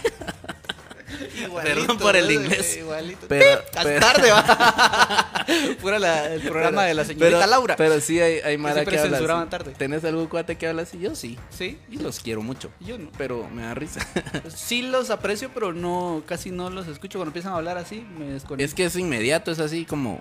[1.44, 2.76] Igualito, Perdón por el inglés.
[2.76, 3.26] Igualito.
[3.28, 5.44] Pero- pero- tarde va.
[5.80, 7.76] Pura la- el programa de la señorita pero, Laura.
[7.76, 9.72] Pero sí hay, hay Mara siempre que habla tarde.
[9.76, 10.98] ¿Tenés algún cuate que habla así?
[10.98, 11.38] Yo sí.
[11.50, 12.70] sí, Y los quiero mucho.
[12.80, 13.11] yo no.
[13.18, 14.00] Pero me da risa.
[14.54, 17.18] Sí los aprecio, pero no, casi no los escucho.
[17.18, 18.64] Cuando empiezan a hablar así, me desconecto.
[18.64, 20.20] es que es inmediato, es así como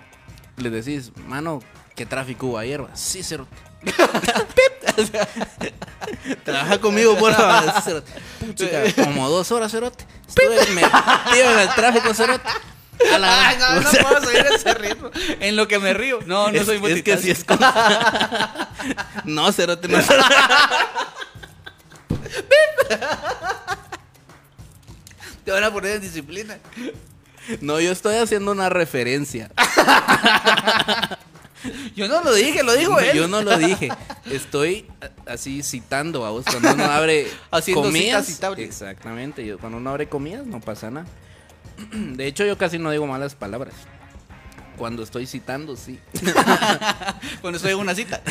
[0.58, 1.62] les decís, mano,
[1.96, 2.84] ¿qué tráfico hubo ayer?
[2.84, 3.56] va?" Sí, cerote.
[6.44, 8.04] Trabaja conmigo, por favor.
[8.40, 10.06] Puchica, como dos horas, cerote.
[10.28, 12.50] Estuve metido en el tráfico, cerote.
[13.14, 15.10] A la- Ay, no, no o sea, puedo seguir ese ritmo.
[15.40, 16.20] En lo que me río.
[16.26, 18.70] No, no es, soy es que si es cosa.
[19.24, 20.00] No, cerote, no.
[25.46, 26.58] Te van a poner en disciplina.
[27.62, 29.50] No, yo estoy haciendo una referencia.
[31.96, 33.16] Yo no lo dije, lo dijo él.
[33.18, 33.90] Yo no lo dije.
[34.26, 34.86] Estoy
[35.26, 36.46] así citando a vos.
[36.46, 38.26] Cuando uno abre Haciendo comidas.
[38.26, 38.66] citas citables.
[38.68, 39.46] Exactamente.
[39.46, 41.08] Yo, cuando uno abre comidas no pasa nada.
[41.92, 43.74] De hecho, yo casi no digo malas palabras.
[44.78, 46.00] Cuando estoy citando, sí.
[47.42, 48.22] Cuando estoy en una cita.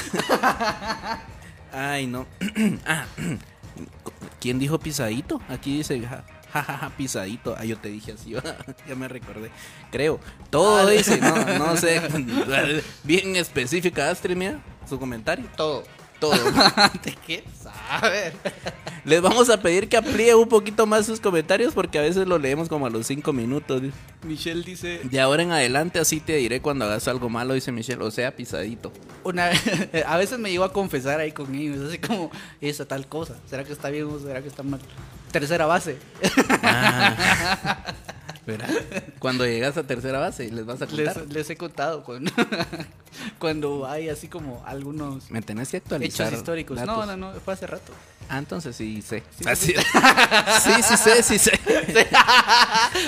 [1.72, 2.26] Ay, no.
[2.86, 3.04] Ah,
[4.40, 5.40] ¿Quién dijo pisadito?
[5.48, 7.54] Aquí dice ja, ja, ja, ja, pisadito.
[7.58, 8.34] Ah, yo te dije así,
[8.88, 9.50] ya me recordé.
[9.90, 10.20] Creo.
[10.50, 12.00] Todo Ah, dice, no, no sé.
[13.04, 15.46] Bien específica, Astrid, mira, su comentario.
[15.56, 15.84] Todo.
[16.20, 16.34] Todo.
[17.04, 18.32] ¿De qué saber?
[19.04, 22.38] Les vamos a pedir que amplíe un poquito más sus comentarios porque a veces lo
[22.38, 23.80] leemos como a los cinco minutos.
[23.82, 23.96] dice.
[24.24, 25.00] Michelle dice.
[25.04, 28.02] De ahora en adelante así te diré cuando hagas algo malo, dice Michelle.
[28.02, 28.92] O sea, pisadito.
[29.22, 29.50] Una,
[30.06, 33.62] a veces me llevo a confesar ahí con ellos, así como, esa tal cosa, ¿será
[33.62, 34.80] que está bien o será que está mal?
[35.32, 35.98] Tercera base.
[36.62, 37.84] Ah.
[39.18, 41.16] Cuando llegas a tercera base, les vas a contar.
[41.18, 42.32] Les, les he contado cuando,
[43.38, 46.28] cuando hay así como algunos Me tenés que actualizar.
[46.28, 46.78] hechos históricos.
[46.80, 47.06] No, datos.
[47.08, 47.92] no, no, fue hace rato.
[48.30, 49.22] Ah, entonces sí sé.
[49.38, 49.82] Sí, Ah, sí, sí,
[50.62, 51.60] sí, sí sé, sí sé.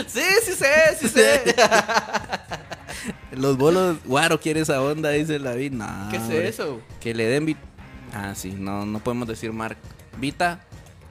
[0.08, 1.54] Sí, sí sé, sí sé.
[3.32, 5.72] Los bolos, guaro quiere esa onda, dice la David.
[5.72, 6.48] No, ¿Qué es hombre.
[6.48, 6.80] eso?
[7.00, 7.58] Que le den vit.
[8.12, 9.78] Ah, sí, no, no podemos decir Mark.
[10.18, 10.60] Vita.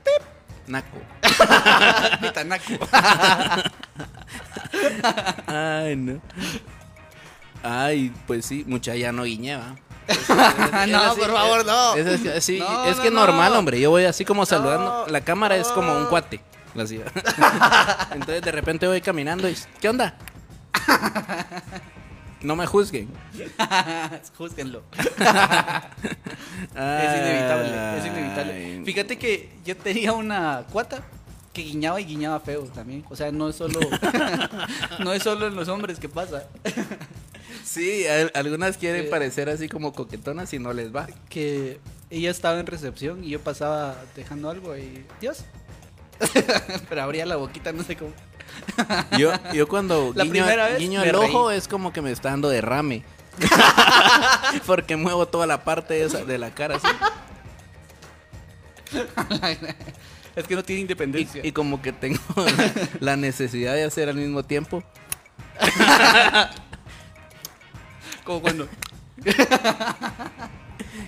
[0.03, 0.23] Pip,
[0.69, 0.97] Naco.
[2.21, 2.73] Pitanaco.
[5.47, 6.21] Ay, no.
[7.63, 9.25] Ay, pues sí, mucha ya no
[11.15, 11.95] por favor, no.
[11.95, 13.19] Es, es- sí, No, es no, que no.
[13.25, 13.79] normal, hombre.
[13.79, 15.05] Yo voy así como saludando.
[15.09, 16.39] La cámara es como un cuate.
[18.11, 20.15] Entonces de repente voy caminando y ¿qué onda?
[22.41, 23.09] No me juzguen.
[24.37, 24.83] Júzguenlo.
[26.75, 28.81] Es inevitable, es inevitable.
[28.85, 31.01] Fíjate que yo tenía una cuata
[31.53, 33.03] que guiñaba y guiñaba feo también.
[33.09, 33.79] O sea, no es solo
[34.99, 36.47] no es solo en los hombres que pasa.
[37.63, 41.07] Sí, al- algunas quieren parecer así como coquetonas y no les va.
[41.29, 41.79] Que
[42.09, 45.43] ella estaba en recepción y yo pasaba dejando algo y Dios.
[46.89, 48.11] Pero abría la boquita, no sé cómo.
[49.17, 52.11] Yo, yo cuando La guiño, primera vez guiño me el ojo es como que me
[52.11, 53.03] está dando derrame.
[54.65, 56.87] Porque muevo toda la parte esa de la cara así.
[60.35, 61.41] es que no tiene independencia.
[61.43, 62.19] Y, y como que tengo
[62.99, 64.83] la necesidad de hacer al mismo tiempo.
[68.23, 68.67] Como cuando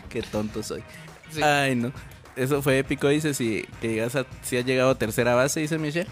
[0.09, 0.83] Qué tonto soy.
[1.31, 1.41] Sí.
[1.41, 1.91] Ay, no.
[2.35, 5.77] Eso fue épico, dice, si, que llegas a, si has llegado a tercera base, dice
[5.77, 6.09] Michelle.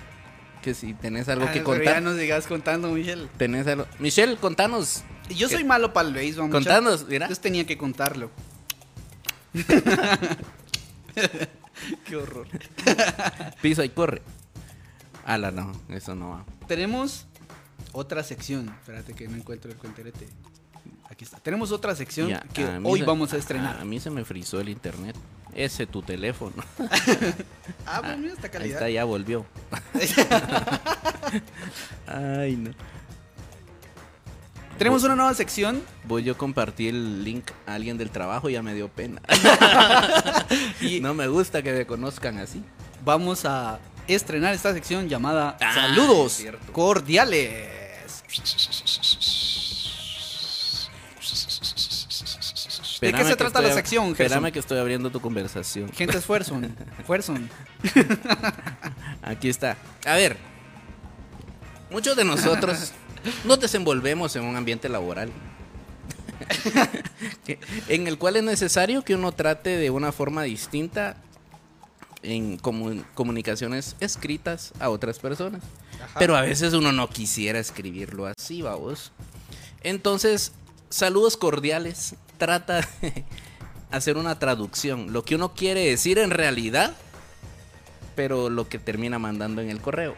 [0.62, 1.86] Que si tenés algo Ah, que contar.
[1.86, 3.28] Ya nos sigas contando, Michelle.
[3.38, 3.86] Tenés algo.
[4.00, 5.04] Michelle, contanos.
[5.30, 6.50] Yo soy malo para el béisbol.
[6.50, 7.26] Contanos, mira.
[7.26, 8.30] Entonces tenía que contarlo.
[12.06, 12.48] Qué horror.
[13.62, 14.22] Pisa y corre.
[15.26, 16.46] Ala, no, eso no va.
[16.68, 17.26] Tenemos
[17.94, 18.70] otra sección.
[18.70, 20.28] Espérate que no encuentro el cuenterete.
[21.10, 21.38] Aquí está.
[21.40, 23.80] Tenemos otra sección Ya, que hoy se- vamos a estrenar.
[23.80, 25.16] A mí se me frizó el internet.
[25.54, 26.54] Ese tu teléfono.
[27.86, 28.76] ah, pues mira esta Ahí calidad.
[28.78, 29.46] está, ya volvió.
[32.08, 32.72] Ay, no.
[34.78, 35.82] Tenemos una nueva sección.
[36.06, 39.22] Voy yo compartí el link a alguien del trabajo y ya me dio pena.
[40.82, 42.64] Y- no me gusta que me conozcan así.
[43.04, 46.42] Vamos a estrenar esta sección llamada Ah, Saludos.
[46.72, 47.68] Cordiales.
[53.02, 54.26] ¿De qué se trata la sección, Gerson?
[54.26, 55.92] Espérame que estoy abriendo tu conversación.
[55.94, 56.60] Gente esfuerzo.
[57.00, 57.34] Esfuerzo.
[59.22, 59.78] Aquí está.
[60.06, 60.38] A ver,
[61.92, 62.92] muchos de nosotros
[63.46, 65.32] nos desenvolvemos en un ambiente laboral
[67.88, 71.18] en el cual es necesario que uno trate de una forma distinta
[72.24, 75.62] en comu- comunicaciones escritas a otras personas.
[76.18, 79.12] Pero a veces uno no quisiera escribirlo así, vamos.
[79.84, 80.52] Entonces,
[80.90, 82.16] saludos cordiales.
[82.40, 83.24] Trata de
[83.92, 85.14] hacer una traducción.
[85.14, 86.94] Lo que uno quiere decir en realidad,
[88.16, 90.16] pero lo que termina mandando en el correo.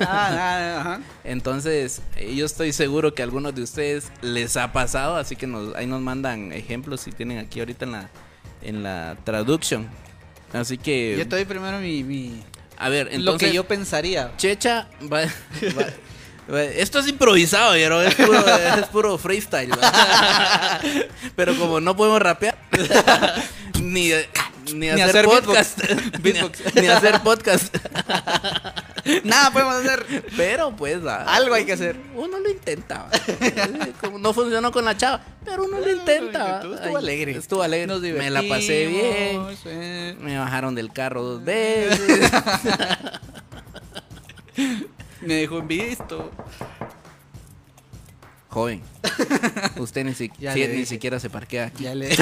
[0.00, 0.98] Ah, ah.
[1.24, 5.46] Entonces, eh, yo estoy seguro que a algunos de ustedes les ha pasado, así que
[5.46, 8.10] nos, ahí nos mandan ejemplos si tienen aquí ahorita en la,
[8.62, 9.88] en la traducción.
[10.52, 12.42] Así que, Yo te doy primero mi, mi-
[12.76, 14.36] a ver, lo entonces, que yo pensaría.
[14.36, 15.22] Checha, va-
[16.76, 18.44] esto es improvisado, pero es puro,
[18.78, 19.70] es puro freestyle.
[21.36, 22.56] Pero como no podemos rapear,
[23.80, 24.10] ni,
[24.72, 26.18] ni, hacer, hacer podcast, beatbox.
[26.22, 26.74] ni, Beatbox.
[26.76, 27.76] ni hacer podcast,
[29.24, 30.24] Nada podemos hacer.
[30.36, 30.98] pero pues.
[31.04, 31.96] Algo hay que hacer.
[32.14, 33.08] Uno lo intenta.
[34.00, 36.62] Como no funcionó con la chava, pero uno lo intenta.
[36.62, 37.32] Estuvo alegre.
[37.32, 37.86] Estuvo alegre.
[37.86, 39.46] Nos Me la pasé bien.
[39.66, 40.16] eh.
[40.20, 42.30] Me bajaron del carro dos veces.
[45.24, 46.30] Me dejó en visto.
[48.48, 48.82] Joven,
[49.78, 51.84] usted ni, si- ni siquiera se parquea aquí.
[51.84, 52.10] Ya le.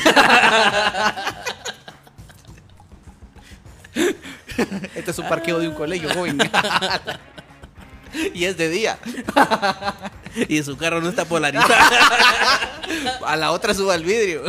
[4.94, 6.38] este es un parqueo de un colegio, joven.
[8.34, 8.98] y es de día.
[10.48, 11.74] Y su carro no está polarizado.
[13.26, 14.44] A la otra suba el vidrio.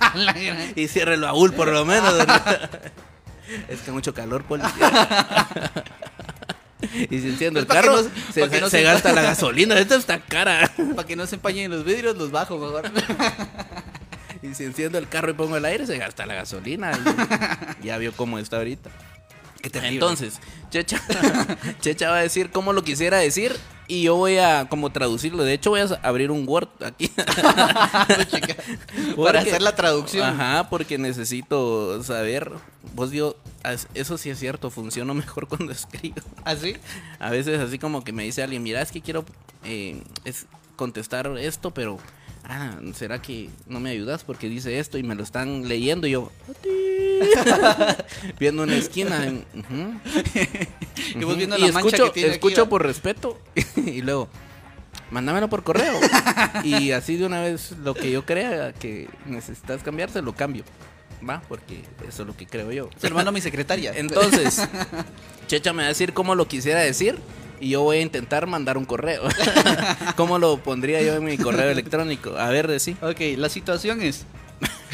[0.00, 0.14] A
[0.74, 2.12] y cierre el baúl por lo menos.
[3.68, 4.62] Es que mucho calor, poli.
[7.10, 9.78] y si enciendo el carro, no- se, no se se- gasta la gasolina.
[9.78, 10.70] Esto está cara.
[10.96, 12.90] Para que no se empañen los vidrios, los bajo mejor.
[14.42, 16.92] y si enciendo el carro y pongo el aire, se gasta la gasolina.
[17.82, 18.90] Y ya vio cómo está ahorita.
[19.68, 19.96] Qué terrible.
[19.96, 20.40] Entonces,
[20.70, 21.00] Checha,
[21.80, 23.54] Checha va a decir cómo lo quisiera decir
[23.86, 25.44] y yo voy a como traducirlo.
[25.44, 27.08] De hecho, voy a abrir un Word aquí.
[29.16, 30.28] Para hacer la traducción.
[30.28, 32.50] Ajá, porque necesito saber.
[32.94, 33.36] Vos digo,
[33.94, 36.16] eso sí es cierto, funciono mejor cuando escribo.
[36.44, 36.76] ¿Así?
[37.18, 39.24] A veces así como que me dice alguien, mira, es que quiero
[39.64, 40.46] eh, es
[40.76, 41.98] contestar esto, pero
[42.48, 44.24] ah, ¿será que no me ayudas?
[44.24, 46.32] Porque dice esto y me lo están leyendo y yo
[48.38, 49.24] viendo una esquina.
[49.26, 50.00] en- ujú,
[51.20, 53.38] Y vos viendo y la mancha escucho, que tiene escucho por respeto
[53.76, 54.28] y luego
[55.10, 55.98] mándamelo por correo
[56.64, 60.64] y así de una vez lo que yo crea que necesitas cambiar se lo cambio.
[61.28, 62.90] Va porque eso es lo que creo yo.
[62.98, 63.92] Se lo mando a mi secretaria.
[63.96, 64.60] entonces
[65.48, 67.18] Checha me va a decir cómo lo quisiera decir
[67.60, 69.22] y yo voy a intentar mandar un correo
[70.16, 74.00] cómo lo pondría yo en mi correo electrónico a ver de sí Ok, la situación
[74.02, 74.24] es.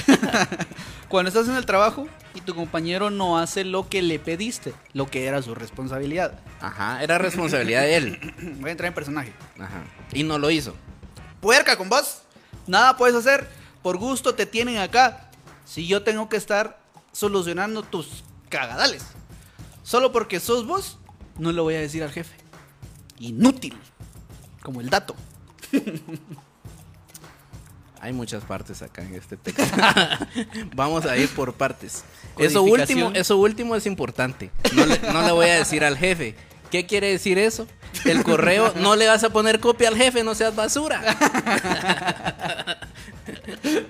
[1.08, 5.06] Cuando estás en el trabajo y tu compañero no hace lo que le pediste, lo
[5.06, 6.40] que era su responsabilidad.
[6.60, 9.32] ajá era responsabilidad de él Voy a entrar en personaje.
[9.58, 10.74] ajá y no lo hizo
[11.40, 12.22] Puerca con vos.
[12.66, 13.46] Nada puedes hacer.
[13.82, 15.28] Por gusto te tienen acá.
[15.66, 16.78] Si yo tengo que estar
[17.12, 19.04] solucionando tus cagadales.
[19.82, 20.98] Solo porque sos vos,
[21.38, 22.34] no lo voy a decir al jefe.
[23.24, 23.74] Inútil.
[24.62, 25.16] Como el dato.
[28.00, 29.64] Hay muchas partes acá en este texto.
[30.76, 32.04] Vamos a ir por partes.
[32.36, 34.50] Eso último, eso último es importante.
[34.74, 36.34] No le, no le voy a decir al jefe.
[36.70, 37.66] ¿Qué quiere decir eso?
[38.04, 41.00] El correo, no le vas a poner copia al jefe, no seas basura.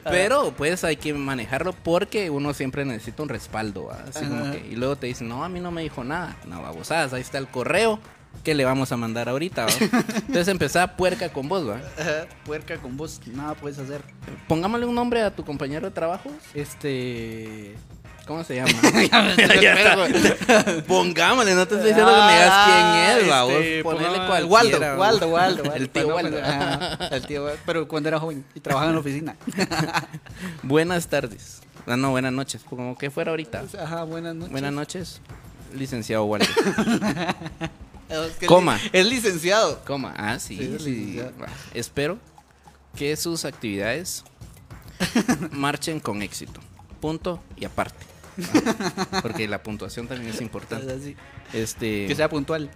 [0.04, 3.86] Pero pues hay que manejarlo porque uno siempre necesita un respaldo.
[3.86, 4.04] ¿va?
[4.08, 4.52] Así como Ajá.
[4.52, 6.36] que, y luego te dicen, no, a mí no me dijo nada.
[6.46, 7.98] No, babosadas, ahí está el correo
[8.42, 9.66] que le vamos a mandar ahorita.
[9.66, 9.72] ¿va?
[9.80, 11.76] Entonces empezá puerca con vos, ¿va?
[11.98, 14.00] Ajá, Puerca con vos, nada puedes hacer.
[14.48, 16.30] Pongámosle un nombre a tu compañero de trabajo.
[16.54, 17.74] Este.
[18.26, 18.70] ¿Cómo se llama?
[19.10, 20.82] Ya Ya está.
[20.86, 23.42] Pongámosle, no te estoy diciendo que me digas quién es, va.
[23.44, 24.46] vos Este, ponele cualquiera.
[24.46, 24.78] Waldo.
[24.98, 25.74] Waldo, Waldo, Waldo.
[25.74, 26.38] El tío Waldo.
[26.42, 27.58] ajá, el tío Waldo.
[27.66, 29.36] Pero cuando era joven y trabajaba en la oficina.
[30.62, 31.60] Buenas tardes.
[31.86, 32.62] Ah, no, buenas noches.
[32.68, 33.64] Como que fuera ahorita.
[33.82, 34.52] Ajá, buenas noches.
[34.52, 35.20] Buenas noches,
[35.74, 36.46] licenciado Waldo.
[38.08, 38.78] Es que Coma.
[38.92, 39.82] Es licenciado.
[39.84, 40.14] Coma.
[40.16, 41.20] Ah, sí.
[41.72, 42.18] Espero
[42.96, 44.24] que sus actividades
[45.50, 46.60] marchen con éxito.
[47.00, 48.04] Punto y aparte.
[49.22, 50.92] Porque la puntuación también es importante.
[50.92, 51.16] Así,
[51.52, 52.06] Este.
[52.06, 52.70] Que sea puntual.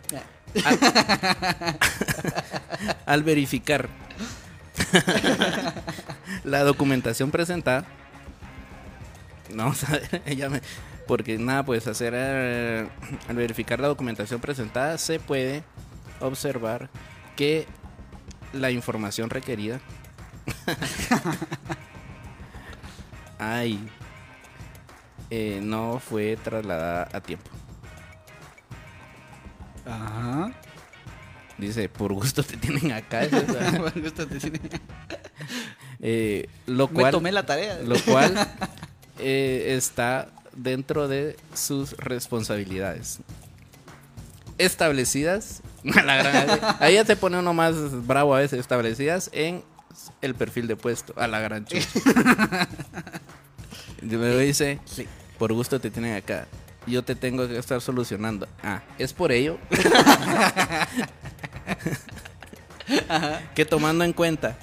[0.64, 0.78] Al,
[3.06, 3.88] al verificar
[6.44, 7.84] la documentación presentada,
[9.54, 10.62] vamos a ver, ella me,
[11.08, 12.86] porque nada puedes hacer eh,
[13.28, 15.64] al verificar la documentación presentada se puede
[16.20, 16.90] observar
[17.34, 17.66] que
[18.52, 19.80] la información requerida
[23.38, 23.88] ay
[25.30, 27.50] eh, no fue trasladada a tiempo
[29.86, 30.52] Ajá.
[31.56, 33.72] dice por gusto te tienen acá es esa.
[33.72, 34.60] Me gusta decir.
[36.00, 37.78] Eh, lo Me cual tomé la tarea.
[37.82, 38.34] lo cual
[39.18, 40.28] eh, está
[40.58, 43.18] dentro de sus responsabilidades.
[44.58, 49.62] Establecidas la gran- ahí ya se pone uno más bravo a veces establecidas en
[50.20, 51.88] el perfil de puesto a la gran chucha.
[54.02, 55.06] Luego dice Sí.
[55.38, 56.46] por gusto te tienen acá
[56.86, 58.48] yo te tengo que estar solucionando.
[58.62, 59.58] Ah es por ello
[63.54, 64.56] que tomando en cuenta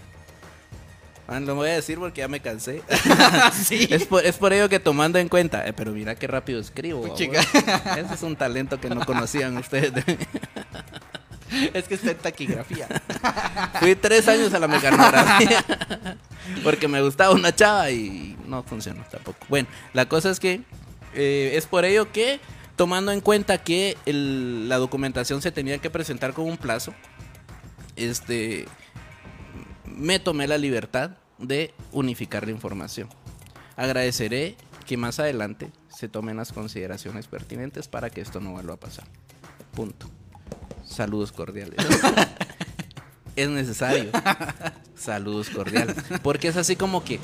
[1.27, 2.83] Ah, lo voy a decir porque ya me cansé
[3.53, 3.87] sí.
[3.89, 7.01] es, por, es por ello que tomando en cuenta, eh, pero mira qué rápido escribo.
[7.01, 7.19] Babos.
[7.97, 9.93] Ese es un talento que no conocían ustedes.
[9.93, 10.17] de mí.
[11.73, 12.87] Es que está en taquigrafía.
[13.79, 15.63] Fui tres años a la mecanografía
[16.63, 19.37] porque me gustaba una chava y no funcionó tampoco.
[19.47, 20.61] Bueno, la cosa es que
[21.13, 22.39] eh, es por ello que
[22.75, 26.93] tomando en cuenta que el- la documentación se tenía que presentar con un plazo,
[27.95, 28.65] este,
[29.97, 33.09] me tomé la libertad de unificar la información.
[33.75, 38.79] Agradeceré que más adelante se tomen las consideraciones pertinentes para que esto no vuelva a
[38.79, 39.05] pasar.
[39.73, 40.09] Punto.
[40.85, 41.77] Saludos cordiales.
[43.35, 44.11] es necesario.
[44.95, 45.97] Saludos cordiales.
[46.21, 47.19] Porque es así como que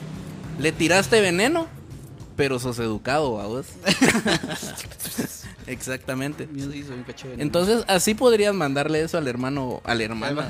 [0.59, 1.67] le tiraste veneno,
[2.35, 3.67] pero sos educado a vos.
[5.71, 6.47] Exactamente.
[7.37, 10.41] Entonces, así podrías mandarle eso al hermano, al hermano,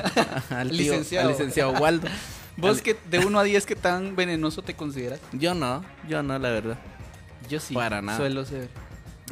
[0.49, 1.27] al tío, Licenciado.
[1.27, 2.07] al licenciado Waldo.
[2.57, 5.19] ¿Vos Al- que de 1 a 10 qué tan venenoso te consideras?
[5.31, 6.77] Yo no, yo no, la verdad.
[7.49, 7.73] Yo sí.
[7.73, 8.17] Para nada.
[8.17, 8.69] Suelo ser.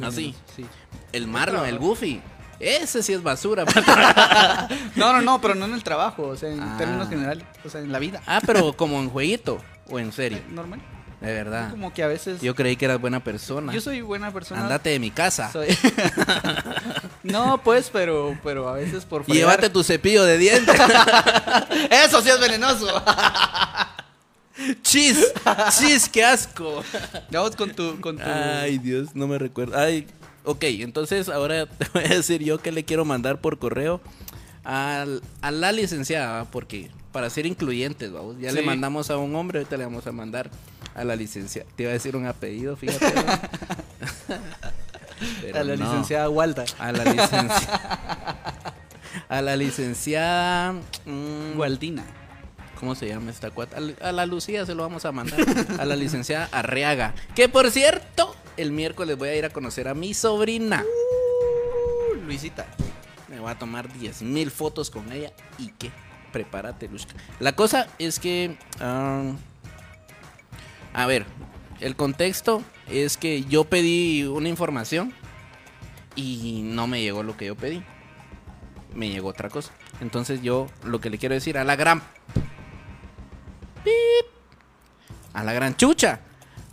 [0.02, 0.32] ¿Ah, sí?
[0.32, 0.66] venenoso, sí.
[1.12, 2.20] El Marlon, el Goofy.
[2.58, 3.64] Ese sí es basura.
[4.96, 6.76] No, no, no, pero no en el trabajo, o sea, en Ah.
[6.78, 8.22] términos generales, o sea, en la vida.
[8.26, 10.38] ah, pero como en jueguito o en serio.
[10.50, 10.80] Normal.
[11.20, 11.70] De verdad.
[11.70, 12.40] Como que a veces.
[12.40, 13.72] Yo creí que eras buena persona.
[13.72, 14.62] Yo soy buena persona.
[14.62, 15.52] Andate de mi casa.
[15.52, 15.68] Soy-
[17.22, 20.74] no, pues, pero, pero a veces por fregar- llévate tu cepillo de dientes.
[21.90, 22.86] Eso sí es venenoso.
[24.82, 25.32] ¡Chis!
[25.78, 26.08] ¡Chis!
[26.08, 26.82] ¡Qué asco!
[27.30, 28.22] Vamos con tu, con tu.
[28.24, 29.78] Ay, Dios, no me recuerdo.
[29.78, 30.06] Ay,
[30.44, 34.00] ok, entonces ahora te voy a decir yo que le quiero mandar por correo
[34.64, 38.36] al- a la licenciada, porque para ser incluyentes, vamos.
[38.38, 40.50] Ya le mandamos a un hombre, ahorita le vamos a mandar
[40.94, 41.68] a la licenciada.
[41.76, 43.06] Te iba a decir un apellido, fíjate.
[45.54, 45.84] a la no.
[45.84, 46.64] licenciada Walda.
[46.78, 48.64] A la licenciada.
[49.28, 50.72] A la licenciada.
[51.04, 52.04] mm, Waldina.
[52.78, 53.76] ¿Cómo se llama esta cuata?
[54.00, 55.38] A la- Lucía se lo vamos a mandar.
[55.78, 57.14] A la licenciada Arriaga.
[57.34, 60.82] Que por cierto, el miércoles voy a ir a conocer a mi sobrina.
[60.82, 62.66] Uh, Luisita.
[63.28, 65.30] Me voy a tomar 10 mil fotos con ella.
[65.58, 65.90] ¿Y qué?
[66.32, 67.14] Prepárate, Luzca.
[67.38, 68.56] La cosa es que.
[68.80, 69.32] ah,
[70.92, 71.26] a ver,
[71.80, 75.12] el contexto es que yo pedí una información
[76.16, 77.82] y no me llegó lo que yo pedí.
[78.94, 79.72] Me llegó otra cosa.
[80.00, 82.02] Entonces yo lo que le quiero decir a la gran...
[83.84, 84.26] Pip,
[85.32, 86.20] a la gran chucha.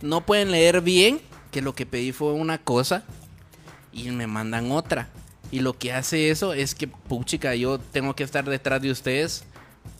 [0.02, 3.04] No pueden leer bien que lo que pedí fue una cosa
[3.92, 5.08] y me mandan otra.
[5.50, 9.44] Y lo que hace eso es que, puchica, yo tengo que estar detrás de ustedes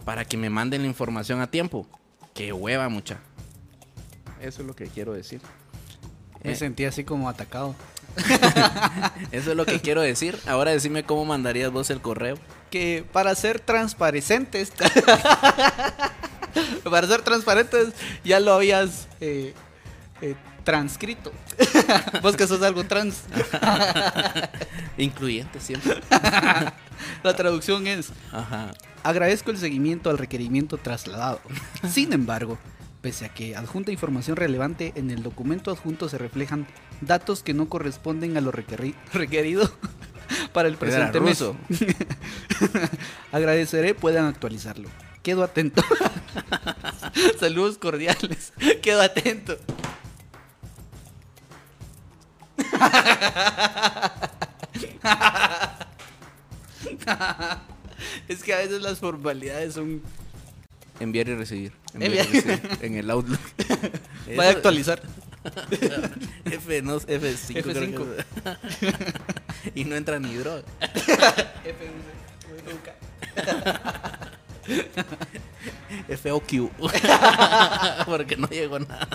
[0.04, 1.86] para que me manden la información a tiempo.
[2.34, 3.20] Qué hueva, mucha.
[4.40, 5.40] Eso es lo que quiero decir.
[6.42, 7.74] Me Eh, sentí así como atacado.
[9.32, 10.38] eso es lo que quiero decir.
[10.46, 12.38] Ahora decime cómo mandarías vos el correo.
[12.70, 14.70] Que para ser transparentes.
[16.90, 17.88] para ser transparentes,
[18.24, 19.54] ya lo habías eh,
[20.20, 20.34] eh,
[20.64, 21.32] transcrito.
[22.22, 23.22] Vos que sos algo trans.
[24.98, 26.00] Incluyente siempre.
[27.22, 28.72] La traducción es: Ajá.
[29.02, 31.40] Agradezco el seguimiento al requerimiento trasladado.
[31.90, 32.58] Sin embargo,
[33.00, 36.66] pese a que adjunta información relevante, en el documento adjunto se reflejan
[37.00, 39.70] datos que no corresponden a lo requeri- requerido
[40.52, 41.42] para el presente mes.
[43.32, 44.88] Agradeceré puedan actualizarlo.
[45.22, 45.82] Quedo atento.
[47.38, 48.52] Saludos cordiales.
[48.82, 49.58] Quedo atento.
[58.28, 60.02] es que a veces las formalidades son.
[61.00, 61.72] Enviar y recibir.
[62.00, 62.60] Recibir.
[62.82, 63.40] En el Outlook.
[64.36, 65.02] Vaya a actualizar.
[66.44, 67.62] F, no, F5.
[67.62, 68.24] creo F5.
[68.80, 70.62] que- y no entra ni droga.
[76.08, 76.70] FOQ.
[78.06, 79.08] Porque no llegó nada.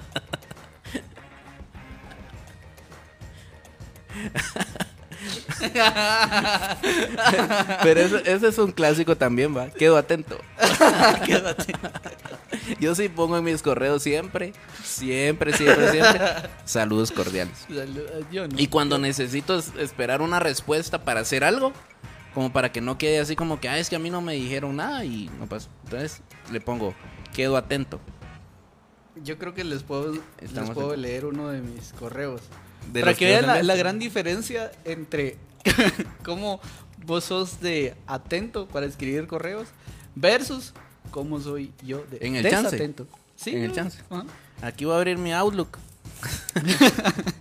[7.84, 9.69] Pero eso- ese es un clásico también, va.
[9.69, 10.39] Quedo atento.
[11.25, 11.89] Quedo atento.
[12.80, 14.53] Yo sí pongo en mis correos siempre,
[14.84, 16.22] siempre, siempre, siempre.
[16.66, 17.66] Saludos cordiales.
[18.32, 18.59] Yo no.
[18.59, 21.74] Y cuando necesito es- esperar una respuesta para hacer algo,
[22.34, 24.34] como para que no quede así como que, ah, es que a mí no me
[24.34, 25.70] dijeron nada y no pasó.
[25.84, 26.93] Entonces le pongo,
[27.34, 27.99] quedo atento.
[29.24, 32.41] Yo creo que les puedo, les puedo leer uno de mis correos.
[32.91, 33.84] De Para que vean la, la esto.
[33.84, 35.38] gran diferencia entre
[36.26, 36.59] cómo
[37.05, 39.68] vos sos de atento para escribir correos
[40.16, 40.74] versus
[41.14, 42.72] cómo soy yo de En el chance.
[42.72, 43.07] desatento.
[43.38, 43.76] Sí, En el ¿no?
[43.76, 43.99] chance.
[44.09, 44.26] Ajá.
[44.61, 45.78] Aquí voy a abrir mi Outlook.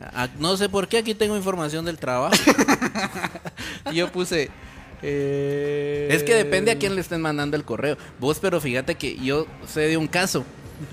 [0.00, 2.34] Ah, no sé por qué aquí tengo información del trabajo.
[3.92, 4.50] Yo puse.
[5.02, 7.96] eh, Es que depende a quién le estén mandando el correo.
[8.20, 10.44] Vos, pero fíjate que yo sé de un caso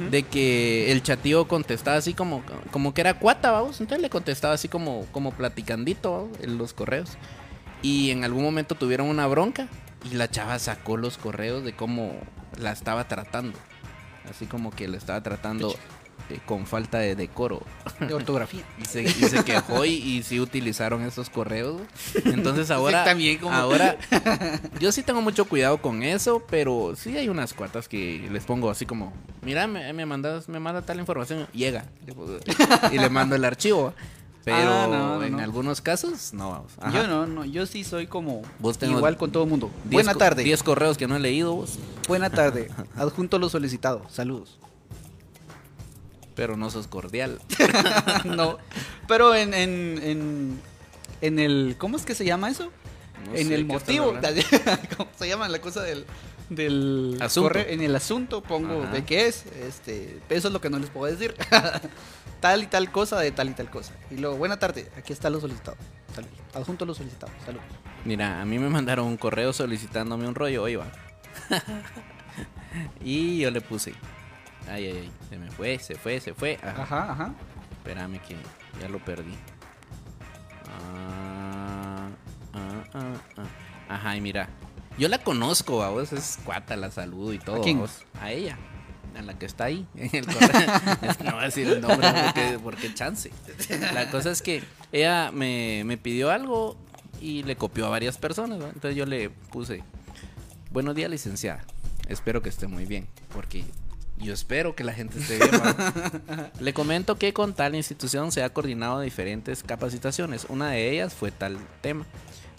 [0.10, 3.80] de que el chatío contestaba así como, como que era cuata, vamos.
[3.82, 6.38] Entonces le contestaba así como, como platicandito ¿vamos?
[6.42, 7.12] en los correos.
[7.84, 9.68] Y en algún momento tuvieron una bronca
[10.10, 12.14] y la chava sacó los correos de cómo
[12.60, 13.58] la estaba tratando.
[14.30, 15.76] Así como que la estaba tratando
[16.30, 17.62] eh, con falta de decoro.
[18.00, 18.64] De ortografía.
[18.82, 21.82] Y se, y se quejó y, y sí utilizaron esos correos.
[22.26, 23.98] Entonces ahora, también como- ahora,
[24.80, 28.70] yo sí tengo mucho cuidado con eso, pero sí hay unas cuatas que les pongo
[28.72, 31.86] así como, mira, me, me mandas, me manda tal información, llega
[32.92, 33.94] y le mando el archivo.
[34.46, 35.40] Pero Ah, no, no, en no.
[35.40, 36.72] algunos casos no vamos.
[36.80, 36.92] Ajá.
[36.96, 39.72] Yo no, no, yo sí soy como Vos igual con todo el mundo.
[39.86, 40.44] Buena tarde.
[40.44, 42.70] 10 correos que no he leído vos, Buena tarde.
[42.96, 44.04] Adjunto lo solicitado.
[44.10, 44.60] Saludos.
[46.36, 47.40] pero no sos cordial.
[48.26, 48.58] no.
[49.08, 50.60] Pero en, en, en,
[51.22, 51.76] en el.
[51.78, 52.72] ¿Cómo es que se llama eso?
[53.28, 54.14] No en sé el motivo.
[54.98, 56.06] ¿Cómo se llama la cosa del.
[56.50, 57.58] Del Asunto.
[57.60, 58.92] en el asunto pongo Ajá.
[58.92, 59.46] de qué es.
[59.48, 61.36] Este, eso es lo que no les puedo decir.
[62.40, 63.94] tal y tal cosa de tal y tal cosa.
[64.12, 65.78] Y luego, buena tarde, aquí está lo solicitado.
[66.14, 66.30] Salud.
[66.54, 67.32] Adjunto lo solicitado.
[67.46, 67.60] Salud.
[68.06, 70.86] Mira, a mí me mandaron un correo solicitándome un rollo, va.
[73.02, 73.94] y yo le puse.
[74.70, 76.60] Ay, ay, ay, se me fue, se fue, se fue.
[76.62, 76.84] Ajá.
[76.84, 77.34] Ajá, ajá.
[77.78, 78.36] Espérame que
[78.80, 79.34] ya lo perdí.
[80.70, 82.08] Ah,
[82.54, 83.46] ah, ah, ah.
[83.96, 84.48] Ajá, y mira.
[84.98, 87.58] Yo la conozco, a vos es cuata, la saludo y todo.
[87.58, 87.84] ¿A quién?
[88.22, 88.58] A ella.
[89.18, 90.50] A la que está ahí en el correo.
[91.24, 93.32] No voy a decir el nombre porque, porque chance.
[93.94, 96.78] La cosa es que ella me, me pidió algo
[97.22, 98.60] y le copió a varias personas.
[98.60, 98.68] ¿no?
[98.68, 99.84] Entonces yo le puse,
[100.72, 101.64] buenos días licenciada,
[102.08, 103.64] espero que esté muy bien, porque
[104.18, 105.50] yo espero que la gente esté bien.
[105.54, 106.52] ¿va?
[106.60, 110.46] le comento que con tal institución se ha coordinado diferentes capacitaciones.
[110.50, 112.06] Una de ellas fue tal tema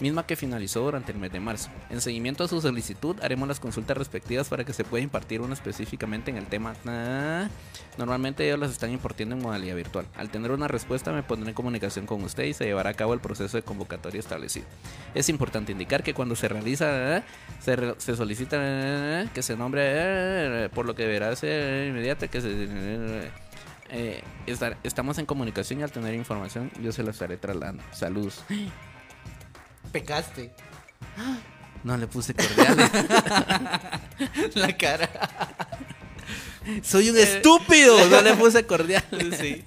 [0.00, 1.70] misma que finalizó durante el mes de marzo.
[1.90, 5.54] En seguimiento a su solicitud, haremos las consultas respectivas para que se pueda impartir una
[5.54, 6.74] específicamente en el tema.
[6.86, 7.48] Ah,
[7.96, 10.06] Normalmente ellos las están impartiendo en modalidad virtual.
[10.16, 13.14] Al tener una respuesta, me pondré en comunicación con usted y se llevará a cabo
[13.14, 14.66] el proceso de convocatoria establecido.
[15.14, 17.22] Es importante indicar que cuando se realiza,
[17.60, 23.30] se, re- se solicita que se nombre, por lo que deberá ser inmediata, que se.
[23.88, 27.82] eh, estar- estamos en comunicación y al tener información yo se la estaré trasladando.
[27.92, 28.44] Saludos.
[29.92, 30.52] Pecaste.
[31.84, 32.90] No le puse cordiales.
[34.54, 35.08] La cara.
[36.82, 38.08] Soy un estúpido.
[38.08, 39.38] No le puse cordiales.
[39.38, 39.64] Sí.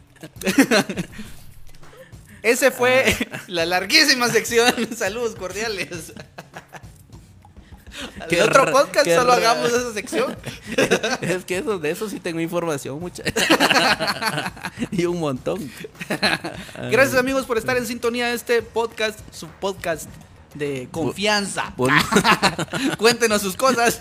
[2.41, 3.15] Ese fue
[3.47, 4.74] la larguísima sección.
[4.95, 6.13] Saludos cordiales.
[8.30, 10.36] Qué En otro podcast solo hagamos esa sección.
[11.22, 13.24] Es que eso, de eso sí tengo información mucha.
[14.92, 15.72] y un montón.
[16.92, 20.10] Gracias amigos por estar en sintonía de este podcast, su podcast
[20.56, 21.74] de confianza.
[22.98, 24.00] Cuéntenos sus cosas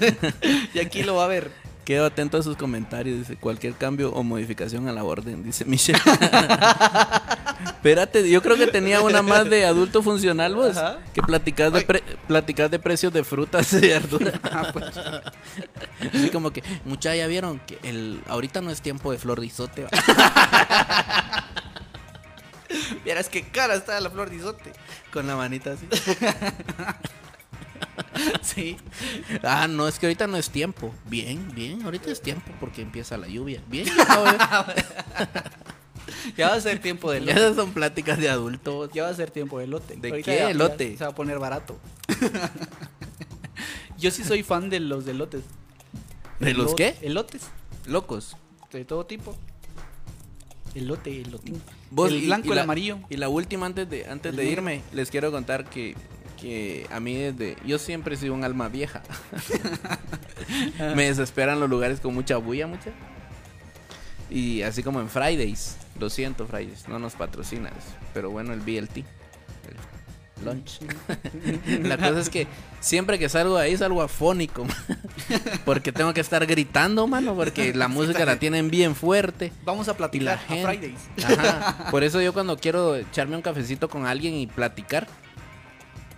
[0.74, 1.67] y aquí lo va a ver.
[1.88, 3.16] Quedo atento a sus comentarios.
[3.20, 5.42] Dice cualquier cambio o modificación a la orden.
[5.42, 5.98] Dice Michelle.
[7.64, 10.76] Espérate, yo creo que tenía una más de adulto funcional, vos.
[10.76, 10.98] Ajá.
[11.14, 14.34] Que platicas de, pre- platicas de precios de frutas y verduras.
[14.42, 14.84] Ah, pues.
[16.12, 19.46] Así como que, mucha ya vieron que el ahorita no es tiempo de flor de
[19.46, 19.84] isote.
[19.84, 19.88] va".
[23.02, 24.72] Vieras qué cara está la flor de isote.
[25.10, 25.88] Con la manita así.
[28.54, 28.76] Sí.
[29.42, 30.92] Ah, no, es que ahorita no es tiempo.
[31.06, 33.62] Bien, bien, ahorita es tiempo porque empieza la lluvia.
[33.68, 34.36] Bien, ya, güey.
[36.36, 37.32] Ya va a ser tiempo de lote.
[37.32, 38.90] esas son pláticas de adultos.
[38.94, 39.96] Ya va a ser tiempo de lote.
[39.96, 40.96] ¿De Ahorita qué elote?
[40.96, 41.78] Se va a poner barato.
[43.98, 45.42] Yo sí soy fan de los elotes.
[46.40, 46.96] ¿De los qué?
[47.02, 47.42] Elotes.
[47.86, 48.36] Locos.
[48.72, 49.36] De todo tipo.
[50.74, 51.60] Elote, elotín.
[51.90, 52.98] Vos, el blanco, y el la- amarillo.
[53.10, 55.94] Y la última antes de antes El de irme, les quiero contar que
[56.40, 57.56] que a mí desde...
[57.64, 59.02] Yo siempre he sido un alma vieja.
[60.96, 62.90] Me desesperan los lugares con mucha bulla, mucha.
[64.30, 65.76] Y así como en Fridays.
[65.98, 66.88] Lo siento, Fridays.
[66.88, 67.72] No nos patrocinas.
[68.14, 68.98] Pero bueno, el BLT.
[68.98, 70.80] El lunch.
[71.82, 72.46] La cosa es que
[72.80, 74.66] siempre que salgo de ahí salgo afónico.
[75.64, 77.34] porque tengo que estar gritando, mano.
[77.34, 79.52] Porque la música la tienen bien fuerte.
[79.64, 80.66] Vamos a Y platicar a.
[80.68, 81.00] Fridays.
[81.24, 81.90] Ajá.
[81.90, 85.08] Por eso yo cuando quiero echarme un cafecito con alguien y platicar,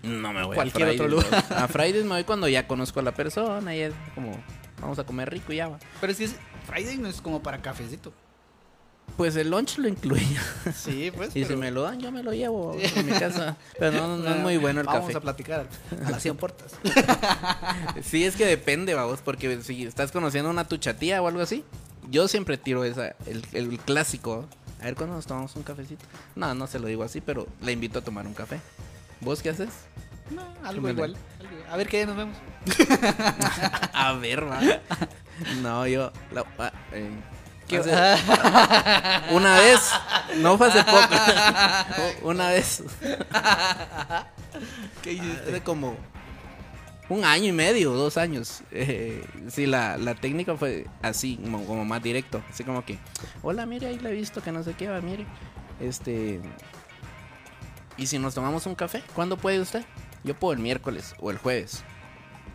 [0.03, 1.25] no me voy Cualquier a otro Fridays.
[1.31, 1.45] lugar.
[1.65, 4.33] A Fridays me voy cuando ya conozco a la persona y es como,
[4.81, 5.79] vamos a comer rico y ya va.
[6.01, 6.35] Pero si es
[6.67, 8.13] Friday no es como para cafecito.
[9.17, 10.41] Pues el lunch lo incluía.
[10.75, 11.35] Sí, pues.
[11.37, 13.57] Y si me lo dan, yo me lo llevo a mi casa.
[13.79, 15.19] Pero no, no es muy bueno el Vamos café.
[15.19, 15.67] a platicar
[16.07, 16.73] a las 100 puertas.
[18.03, 21.65] Sí, es que depende, vamos, porque si estás conociendo a una tuchatía o algo así,
[22.09, 24.47] yo siempre tiro esa, el, el clásico.
[24.81, 26.05] A ver cuándo nos tomamos un cafecito.
[26.37, 28.61] No, no se lo digo así, pero le invito a tomar un café.
[29.21, 29.71] ¿Vos qué haces?
[30.31, 30.93] No, algo Súmale.
[30.95, 31.17] igual.
[31.41, 32.37] algo- A ver qué nos vemos.
[33.93, 34.61] A ver, va.
[35.63, 36.13] No, yo.
[36.33, 37.11] la- ah, eh,
[37.69, 39.81] ¿Qué- hace- una vez,
[40.39, 41.15] no fue hace poco.
[42.29, 42.83] una vez,
[45.03, 45.51] ¿Qué hiciste?
[45.51, 45.97] hace como
[47.09, 48.63] un año y medio, dos años.
[48.73, 52.43] Eh, sí, la, la técnica fue así, como, como más directo.
[52.51, 52.99] Así como que,
[53.43, 55.27] hola, mire, ahí la he visto, que no sé qué va, mire.
[55.81, 56.41] Este.
[58.01, 59.03] ¿Y si nos tomamos un café?
[59.15, 59.85] ¿Cuándo puede usted?
[60.25, 61.85] Yo puedo el miércoles o el jueves.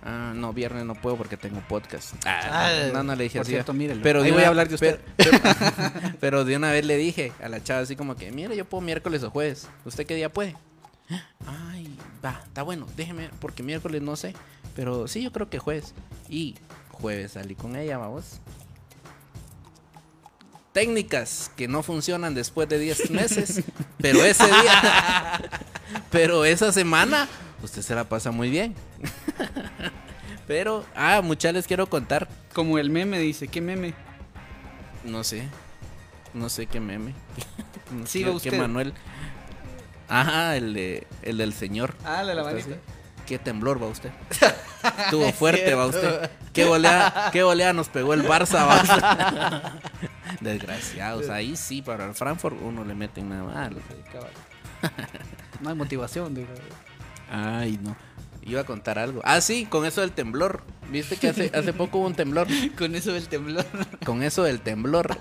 [0.03, 2.13] Ah, no, viernes no puedo porque tengo podcast.
[2.25, 3.51] Ah, no, no le dije así.
[3.51, 3.73] cierto.
[4.03, 4.99] Pero Ahí voy una- a hablar de usted.
[5.17, 8.55] Pero, pero- pero de una vez le dije a la chava así como que, mire,
[8.57, 9.67] yo puedo miércoles o jueves.
[9.85, 10.55] ¿Usted qué día puede?
[11.45, 14.33] Ay, va, está bueno, déjeme, porque miércoles no sé.
[14.75, 15.93] Pero sí, yo creo que jueves.
[16.27, 16.55] Y
[16.91, 18.39] jueves salí con ella, vamos.
[20.75, 23.63] Técnicas que no funcionan después de 10 meses.
[23.97, 25.39] pero ese día.
[26.11, 27.29] pero esa semana,
[27.63, 28.75] usted se la pasa muy bien.
[30.47, 32.27] pero, ah, muchas les quiero contar.
[32.53, 33.93] Como el meme dice, ¿qué meme?
[35.05, 35.47] No sé.
[36.33, 37.13] No sé qué meme.
[37.89, 38.59] No Siga sé qué usted.
[38.59, 38.93] Manuel.
[40.09, 41.95] Ajá, el, de, el del señor.
[42.03, 42.69] Ah, la de la Está manita.
[42.71, 42.79] así.
[43.25, 44.11] ¿Qué temblor va usted?
[45.05, 46.29] Estuvo Es fuerte va usted.
[46.51, 50.09] ¿Qué volea, qué volea nos pegó el Barça va usted?
[50.41, 51.29] Desgraciados.
[51.29, 53.77] Ahí sí, para el Frankfurt uno le mete nada malo.
[55.61, 56.35] No hay motivación.
[56.35, 56.47] digo.
[57.31, 57.95] Ay, no.
[58.43, 59.21] Iba a contar algo.
[59.23, 60.61] Ah, sí, con eso del temblor.
[60.91, 62.47] ¿Viste que hace, hace poco hubo un temblor?
[62.77, 63.65] Con eso del temblor.
[64.05, 65.17] Con eso del temblor.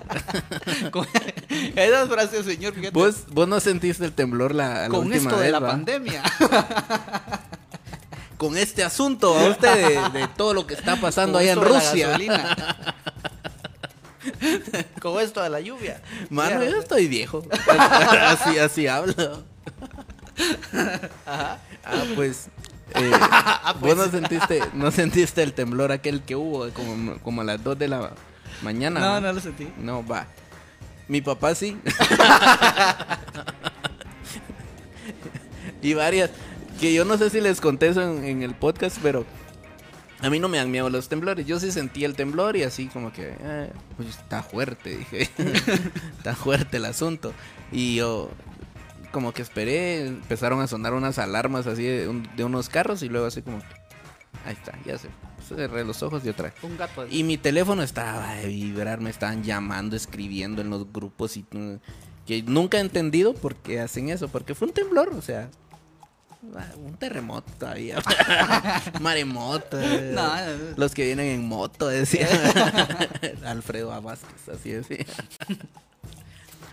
[0.91, 1.07] Con-
[1.75, 2.91] Esas frases, señor, fíjate.
[2.91, 5.69] ¿Vos, vos no sentiste el temblor la, la con última esto de la va?
[5.69, 6.21] pandemia.
[8.37, 12.15] con este asunto a usted de, de todo lo que está pasando allá en Rusia.
[15.01, 16.01] Con esto de la lluvia.
[16.29, 17.43] Mano, yo estoy viejo.
[18.21, 19.43] así, así hablo.
[21.25, 21.57] Ah,
[22.15, 22.49] pues.
[22.93, 23.11] eh,
[23.79, 27.77] Vos no sentiste, no sentiste el temblor aquel que hubo como, como a las 2
[27.77, 28.11] de la
[28.61, 28.99] mañana.
[28.99, 29.71] No, no lo sentí.
[29.77, 30.27] No, va.
[31.07, 31.77] Mi papá sí.
[35.81, 36.31] y varias.
[36.79, 39.25] Que yo no sé si les conté eso en, en el podcast, pero
[40.25, 41.45] a mí no me dan miedo los temblores.
[41.45, 45.29] Yo sí sentí el temblor y así como que, eh, pues está fuerte, dije.
[46.17, 47.33] está fuerte el asunto.
[47.71, 48.29] Y yo
[49.11, 53.07] como que esperé, empezaron a sonar unas alarmas así de, un- de unos carros y
[53.09, 53.59] luego así como,
[54.45, 55.07] ahí está, ya se
[55.47, 56.53] cerré los ojos y otra vez.
[56.63, 57.05] Un gato.
[57.09, 61.75] Y mi teléfono estaba de vibrar, me estaban llamando, escribiendo en los grupos y mm,
[62.25, 65.49] que nunca he entendido por qué hacen eso, porque fue un temblor, o sea,
[66.77, 67.97] un terremoto todavía,
[69.01, 70.63] maremoto, eh, No, no, no.
[70.77, 72.27] los que vienen en moto, decía
[73.45, 74.01] Alfredo.
[74.01, 75.05] Vázquez, así decía.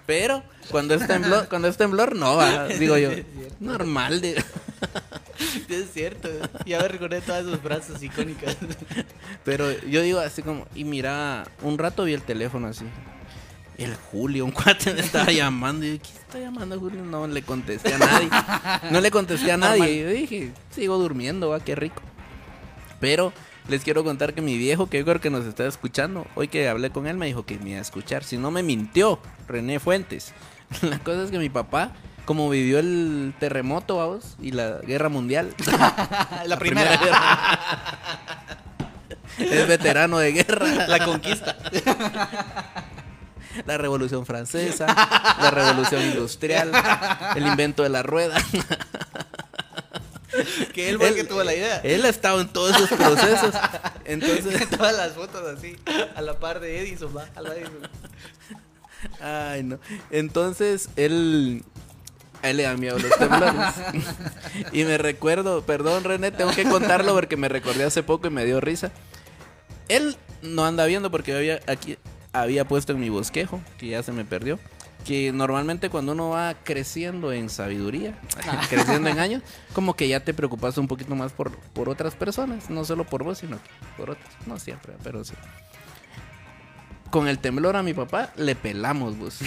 [0.06, 3.10] Pero cuando es temblor, cuando es temblor, no va, digo yo,
[3.60, 4.42] normal, de-
[5.68, 6.28] Es cierto.
[6.66, 8.56] Ya me recordé todas sus frases icónicas.
[9.44, 12.84] Pero yo digo así como, y mira, un rato vi el teléfono así.
[13.82, 15.84] El Julio, un cuate me estaba llamando.
[15.86, 17.02] Y yo, ¿quién está llamando Julio?
[17.02, 18.28] No le contesté a nadie.
[18.90, 19.92] No le contesté a nadie.
[19.92, 22.02] Y yo dije, sigo durmiendo, va, qué rico.
[23.00, 23.32] Pero
[23.68, 26.68] les quiero contar que mi viejo, que yo creo que nos está escuchando, hoy que
[26.68, 28.24] hablé con él, me dijo que me iba a escuchar.
[28.24, 29.18] Si no me mintió,
[29.48, 30.32] René Fuentes.
[30.82, 31.92] La cosa es que mi papá,
[32.24, 35.54] como vivió el terremoto, vamos, y la guerra mundial.
[36.46, 36.96] La primera.
[36.96, 37.60] guerra.
[39.38, 40.86] Es veterano de guerra.
[40.86, 41.56] La conquista.
[43.66, 46.72] La revolución francesa, la revolución industrial,
[47.36, 48.36] el invento de la rueda.
[50.72, 51.80] Que él fue el que tuvo la idea.
[51.84, 53.54] Él ha estado en todos esos procesos.
[54.04, 55.76] Entonces, Todas las fotos así,
[56.14, 57.88] a la par de Edison, va, Edison.
[59.20, 59.78] ay no.
[60.10, 61.64] Entonces, él
[62.42, 63.74] A él le dan miedo los temblores.
[64.72, 68.44] y me recuerdo, perdón René, tengo que contarlo porque me recordé hace poco y me
[68.44, 68.90] dio risa.
[69.88, 71.98] Él no anda viendo porque había aquí
[72.32, 74.58] había puesto en mi bosquejo, que ya se me perdió,
[75.04, 78.18] que normalmente cuando uno va creciendo en sabiduría,
[78.70, 82.70] creciendo en años, como que ya te preocupas un poquito más por, por otras personas,
[82.70, 83.58] no solo por vos, sino
[83.96, 85.34] por otras, no siempre, pero sí.
[87.10, 89.40] Con el temblor a mi papá le pelamos, vos.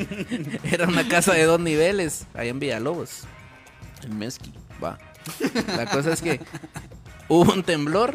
[0.64, 3.24] Era una casa de dos niveles, ahí en Villalobos,
[4.02, 4.52] en Mezqui,
[4.82, 4.98] va.
[5.76, 6.40] La cosa es que
[7.28, 8.14] hubo un temblor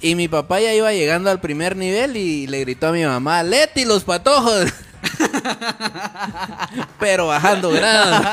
[0.00, 3.42] y mi papá ya iba llegando al primer nivel y le gritó a mi mamá,
[3.42, 4.72] Leti, los patojos.
[6.98, 8.26] Pero bajando grados.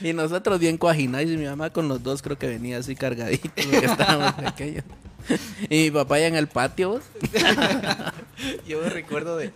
[0.00, 3.50] y nosotros bien coaginados y mi mamá con los dos creo que venía así cargaditos
[3.64, 4.34] porque estábamos.
[5.70, 7.00] Y mi papá ya en el patio.
[8.66, 9.52] Yo me recuerdo de,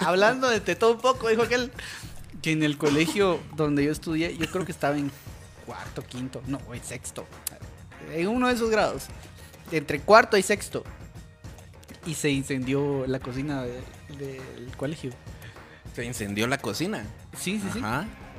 [0.00, 1.70] hablando de, de todo un poco, dijo aquel
[2.42, 5.10] que en el colegio donde yo estudié, yo creo que estaba en
[5.66, 7.26] cuarto, quinto, no, en sexto,
[8.12, 9.04] en uno de esos grados,
[9.72, 10.84] entre cuarto y sexto,
[12.06, 13.82] y se incendió la cocina de-
[14.18, 15.10] del colegio.
[15.94, 17.04] Se incendió la cocina.
[17.36, 17.80] Sí, sí, sí.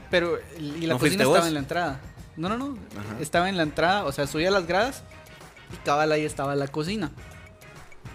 [0.10, 1.48] Pero y la ¿No cocina estaba vos?
[1.48, 2.00] en la entrada.
[2.38, 2.78] No, no, no.
[2.98, 3.20] Ajá.
[3.20, 5.04] Estaba en la entrada, o sea, subía las gradas
[5.74, 7.12] y cabal ahí estaba la cocina.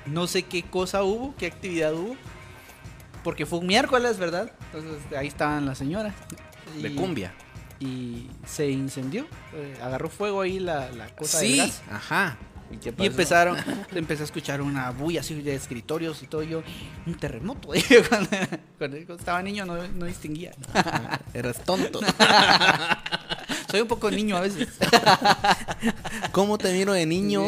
[0.06, 2.16] No sé qué cosa hubo, qué actividad hubo.
[3.24, 4.52] Porque fue un miércoles, ¿verdad?
[4.72, 6.14] Entonces ahí estaban las señoras.
[6.80, 7.34] De cumbia.
[7.80, 9.26] Y se incendió.
[9.54, 11.82] eh, agarró fuego ahí la, la cosa Sí, gas.
[11.90, 12.36] ajá.
[12.70, 13.56] ¿Y qué Y empezaron,
[13.94, 16.42] empecé a escuchar una bulla así de escritorios y todo.
[16.42, 16.62] Yo,
[17.06, 17.68] un terremoto.
[18.78, 20.52] cuando estaba niño no, no distinguía.
[20.74, 22.00] Ajá, Eras tonto.
[23.70, 24.68] Soy un poco niño a veces.
[26.32, 27.42] ¿Cómo te miro de niño?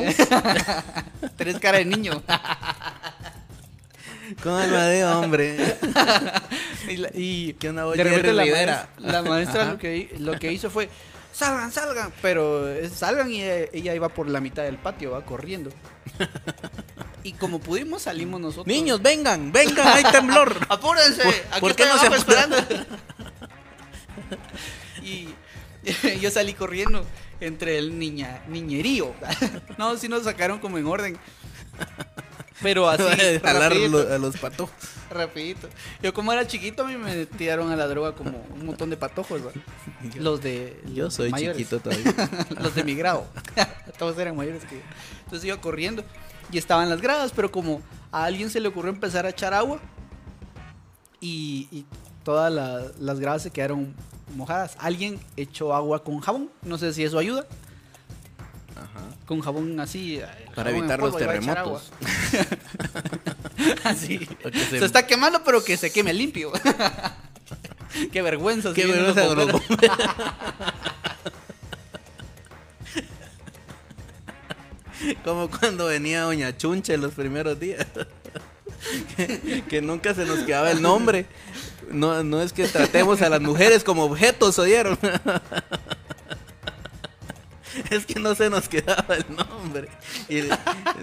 [1.37, 2.23] Tres cara de niño.
[4.43, 5.57] Con alma de hombre.
[6.89, 10.53] y, la- y Que una de repente la maestra, la maestra lo, que, lo que
[10.53, 10.89] hizo fue,
[11.33, 12.13] salgan, salgan.
[12.23, 15.71] Pero eh, salgan y ella, ella iba por la mitad del patio, va corriendo.
[17.25, 18.69] Y como pudimos salimos nosotros.
[18.69, 20.57] Niños, vengan, vengan, hay temblor.
[20.69, 21.23] apúrense.
[21.25, 22.57] ¿Por- aquí por qué no se esperando.
[25.03, 25.29] y
[26.21, 27.05] yo salí corriendo
[27.41, 29.13] entre el niña, niñerío.
[29.77, 31.19] no, sí nos sacaron como en orden.
[32.63, 33.03] Pero así,
[33.43, 34.13] Jalar rapidito.
[34.13, 34.75] a los patojos.
[35.11, 35.69] Rapidito.
[36.03, 38.97] Yo como era chiquito, a mí me tiraron a la droga como un montón de
[38.97, 39.51] patojos, ¿va?
[40.17, 41.57] Los de Yo soy mayores.
[41.57, 42.13] chiquito todavía.
[42.61, 43.25] los de mi grado.
[43.99, 44.83] Todos eran mayores que yo.
[45.25, 46.05] Entonces iba corriendo
[46.53, 47.81] y estaban las gradas, pero como
[48.13, 49.81] a alguien se le ocurrió empezar a echar agua
[51.21, 51.85] y, y
[52.25, 53.95] todas la- las gradas se quedaron
[54.37, 54.77] mojadas.
[54.79, 57.47] Alguien echó agua con jabón, no sé si eso ayuda.
[58.79, 59.01] Ajá.
[59.27, 60.17] Con jabón así.
[60.17, 61.91] eh, Para jabón evitar los polvo, terremotos.
[63.85, 64.19] Así.
[64.71, 66.53] Se- Se está quemando, pero que se queme limpio.
[68.13, 68.73] Qué vergüenza.
[68.73, 69.59] Qué los vergüenza.
[75.25, 77.87] Como cuando venía Doña Chunche los primeros días.
[79.17, 81.27] que, que nunca se nos quedaba el nombre.
[81.91, 84.99] No, no es que tratemos a las mujeres como objetos, ¿oyeron?
[87.91, 89.89] es que no se nos quedaba el nombre.
[90.29, 90.59] Y le,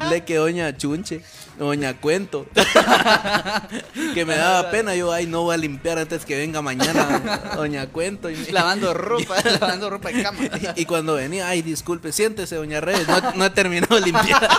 [0.10, 1.22] le quedó Doña Chunche,
[1.58, 2.46] Doña Cuento.
[4.14, 4.96] que me daba pena.
[4.96, 8.30] Yo, ay, no voy a limpiar antes que venga mañana Doña Cuento.
[8.30, 10.40] Y, Lavando ropa, lavando ropa de cama.
[10.76, 14.50] y, y cuando venía, ay, disculpe, siéntese, doña Reyes, no, no he terminado de limpiar.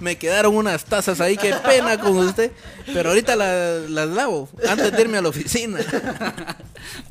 [0.00, 2.50] Me quedaron unas tazas ahí, qué pena con usted.
[2.92, 5.78] Pero ahorita la- las lavo, antes de irme a la oficina.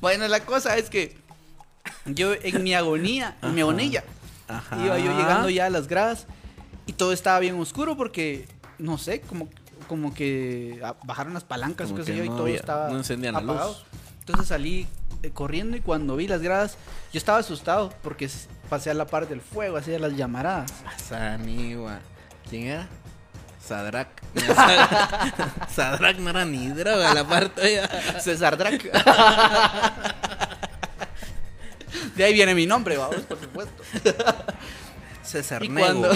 [0.01, 1.15] Bueno, la cosa es que
[2.05, 4.03] yo en mi agonía, en mi agonía,
[4.47, 4.77] Ajá.
[4.83, 6.27] iba yo llegando ya a las gradas
[6.85, 8.47] y todo estaba bien oscuro porque,
[8.77, 9.49] no sé, como,
[9.87, 13.33] como que bajaron las palancas, Como qué sé yo, y todo había- estaba no encendían
[13.33, 13.85] la luz.
[14.19, 14.87] Entonces salí
[15.23, 16.77] eh, corriendo y cuando vi las gradas,
[17.13, 18.29] yo estaba asustado porque
[18.69, 20.71] pasé a la par del fuego, hacía las llamaradas.
[21.07, 21.99] Sanigua.
[22.49, 22.87] ¿Quién era?
[23.63, 24.07] Sadrak.
[25.75, 27.81] Sadrak no era ni droga, la parte.
[28.21, 28.83] César Drac.
[32.15, 33.83] De ahí viene mi nombre, vamos, por supuesto.
[35.23, 36.09] César Y Nego.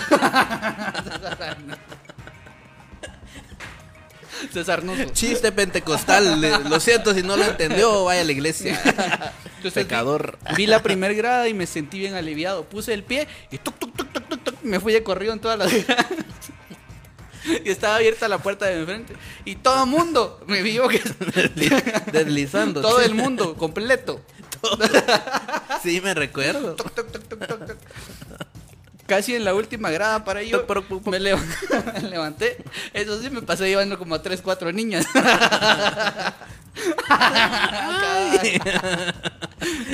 [4.53, 5.05] César Nuso.
[5.11, 6.41] Chiste pentecostal.
[6.69, 8.79] Lo siento si no lo entendió, vaya a la iglesia.
[9.57, 10.39] Entonces, Pecador.
[10.51, 12.63] Vi, vi la primer grada y me sentí bien aliviado.
[12.63, 15.39] Puse el pie y tuc, tuc, tuc, tuc, tuc, tuc, me fui de corrido en
[15.39, 16.05] todas las gradas.
[17.65, 19.15] Y estaba abierta la puerta de enfrente.
[19.43, 21.01] Y todo el mundo me vio que.
[22.11, 22.81] Deslizando.
[22.81, 24.21] todo el mundo, completo.
[25.83, 26.75] Sí, me recuerdo.
[29.07, 30.65] Casi en la última grada para ello.
[31.05, 31.41] Me leva-
[31.93, 32.57] me levanté.
[32.93, 35.05] Eso sí, me pasé llevando como a 3, 4 niñas.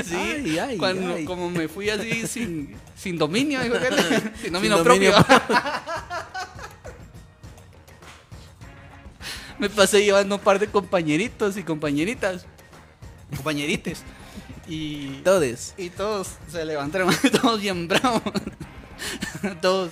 [0.03, 3.75] Sí, Ay, ay, cuando, como me fui así sin, sin dominio, dijo
[4.41, 5.13] sin dominio dominio propio.
[9.57, 12.45] me pasé llevando un par de compañeritos y compañeritas,
[13.35, 14.03] compañerites,
[14.68, 15.74] y, Todes.
[15.78, 18.22] y todos se levantaron, todos bien bravos,
[19.62, 19.91] todos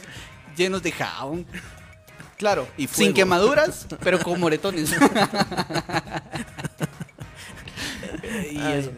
[0.57, 1.45] llenos de jabón.
[2.38, 4.91] Claro, Y sin quemaduras, pero con moretones.
[8.52, 8.91] y eso.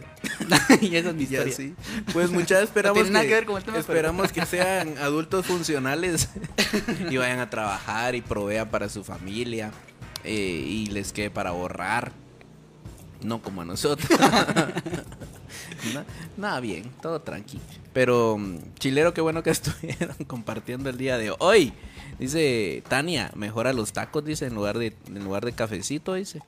[0.80, 1.54] y esa es mi Ya historia.
[1.54, 1.74] sí.
[2.12, 6.28] Pues muchas esperamos que, que ver con el tema, pero- esperamos que sean adultos funcionales
[7.10, 9.70] y vayan a trabajar y provean para su familia
[10.24, 10.32] eh,
[10.66, 12.12] y les quede para ahorrar.
[13.22, 14.08] No como a nosotros.
[15.94, 16.04] Na-
[16.36, 17.58] Nada bien, todo tranqui.
[17.92, 21.72] Pero mm, chilero, qué bueno que estuvieron compartiendo el día de hoy.
[22.18, 26.42] Dice Tania, mejora los tacos, dice, en lugar de, en lugar de cafecito, dice.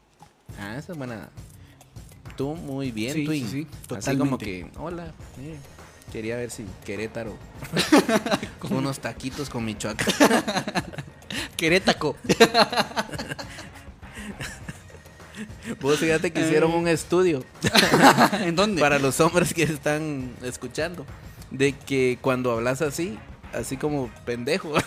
[0.58, 1.28] Ah, esa es buena.
[2.36, 3.48] Tú muy bien, Sí, Twin.
[3.48, 5.56] sí, sí, Así como que, hola, eh,
[6.12, 7.36] quería ver si Querétaro.
[8.70, 10.06] unos taquitos con Michoacán.
[11.56, 12.16] Querétaco.
[15.80, 17.44] Vos fíjate que hicieron un estudio
[18.40, 18.80] ¿En dónde?
[18.80, 21.04] para los hombres que están escuchando.
[21.50, 23.18] De que cuando hablas así,
[23.52, 24.72] así como pendejo.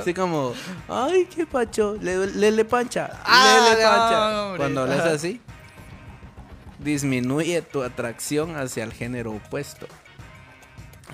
[0.00, 0.52] Así como
[0.88, 4.42] ay, qué pacho, le, le, le pancha, Ah, le, le no, pancha.
[4.44, 4.58] hombre.
[4.58, 5.40] Cuando hablas así,
[6.78, 9.86] disminuye tu atracción hacia el género opuesto.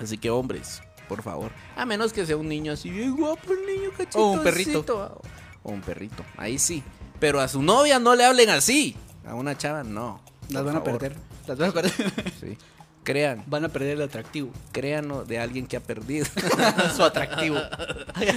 [0.01, 3.89] Así que hombres, por favor, a menos que sea un niño así, guapo el niño
[3.97, 4.19] cachito.
[4.19, 5.21] O un perrito.
[5.63, 6.83] O un perrito, ahí sí.
[7.19, 8.95] Pero a su novia no le hablen así.
[9.25, 10.21] A una chava no.
[10.49, 11.15] Las van a perder.
[11.47, 11.93] Las van a perder.
[12.39, 12.57] Sí.
[13.03, 14.51] Crean, Van a perder el atractivo.
[14.73, 16.25] créanlo de alguien que ha perdido
[16.95, 17.57] Su atractivo.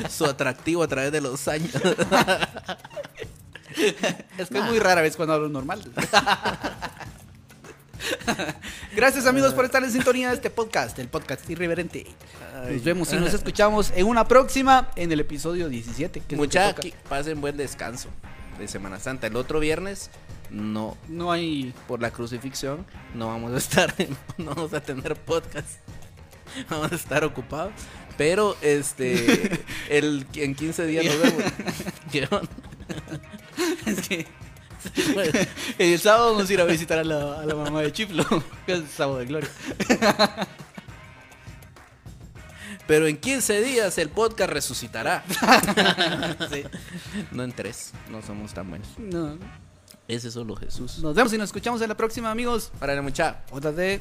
[0.09, 1.73] su atractivo a través de los años.
[4.39, 5.83] Es que es muy rara vez cuando hablo normal.
[8.95, 12.07] Gracias amigos por estar en sintonía de este podcast, el podcast irreverente.
[12.71, 16.13] Nos vemos y nos escuchamos en una próxima, en el episodio 17.
[16.13, 16.89] que es lo que Mucha, toca.
[17.09, 18.09] pasen buen descanso
[18.61, 19.27] de Semana Santa.
[19.27, 20.11] El otro viernes,
[20.51, 21.73] no, No hay...
[21.89, 25.69] por la crucifixión, no vamos a estar, en- no vamos a tener podcast.
[26.69, 27.73] Vamos a estar ocupados.
[28.17, 31.43] Pero este, el, en 15 días nos vemos.
[32.13, 32.49] ¿Qué onda?
[33.87, 34.27] Es que...
[35.79, 38.25] El sábado vamos a ir a visitar a la, a la mamá de Chiflo,
[38.67, 39.49] que es sábado de gloria.
[42.91, 45.23] Pero en 15 días el podcast resucitará.
[46.51, 46.65] Sí.
[47.31, 48.89] No en 3, no somos tan buenos.
[48.99, 49.39] No.
[50.09, 50.99] Ese es solo Jesús.
[50.99, 52.73] Nos vemos y nos escuchamos en la próxima amigos.
[52.81, 53.45] Órale, mucha.
[53.53, 54.01] Otra de...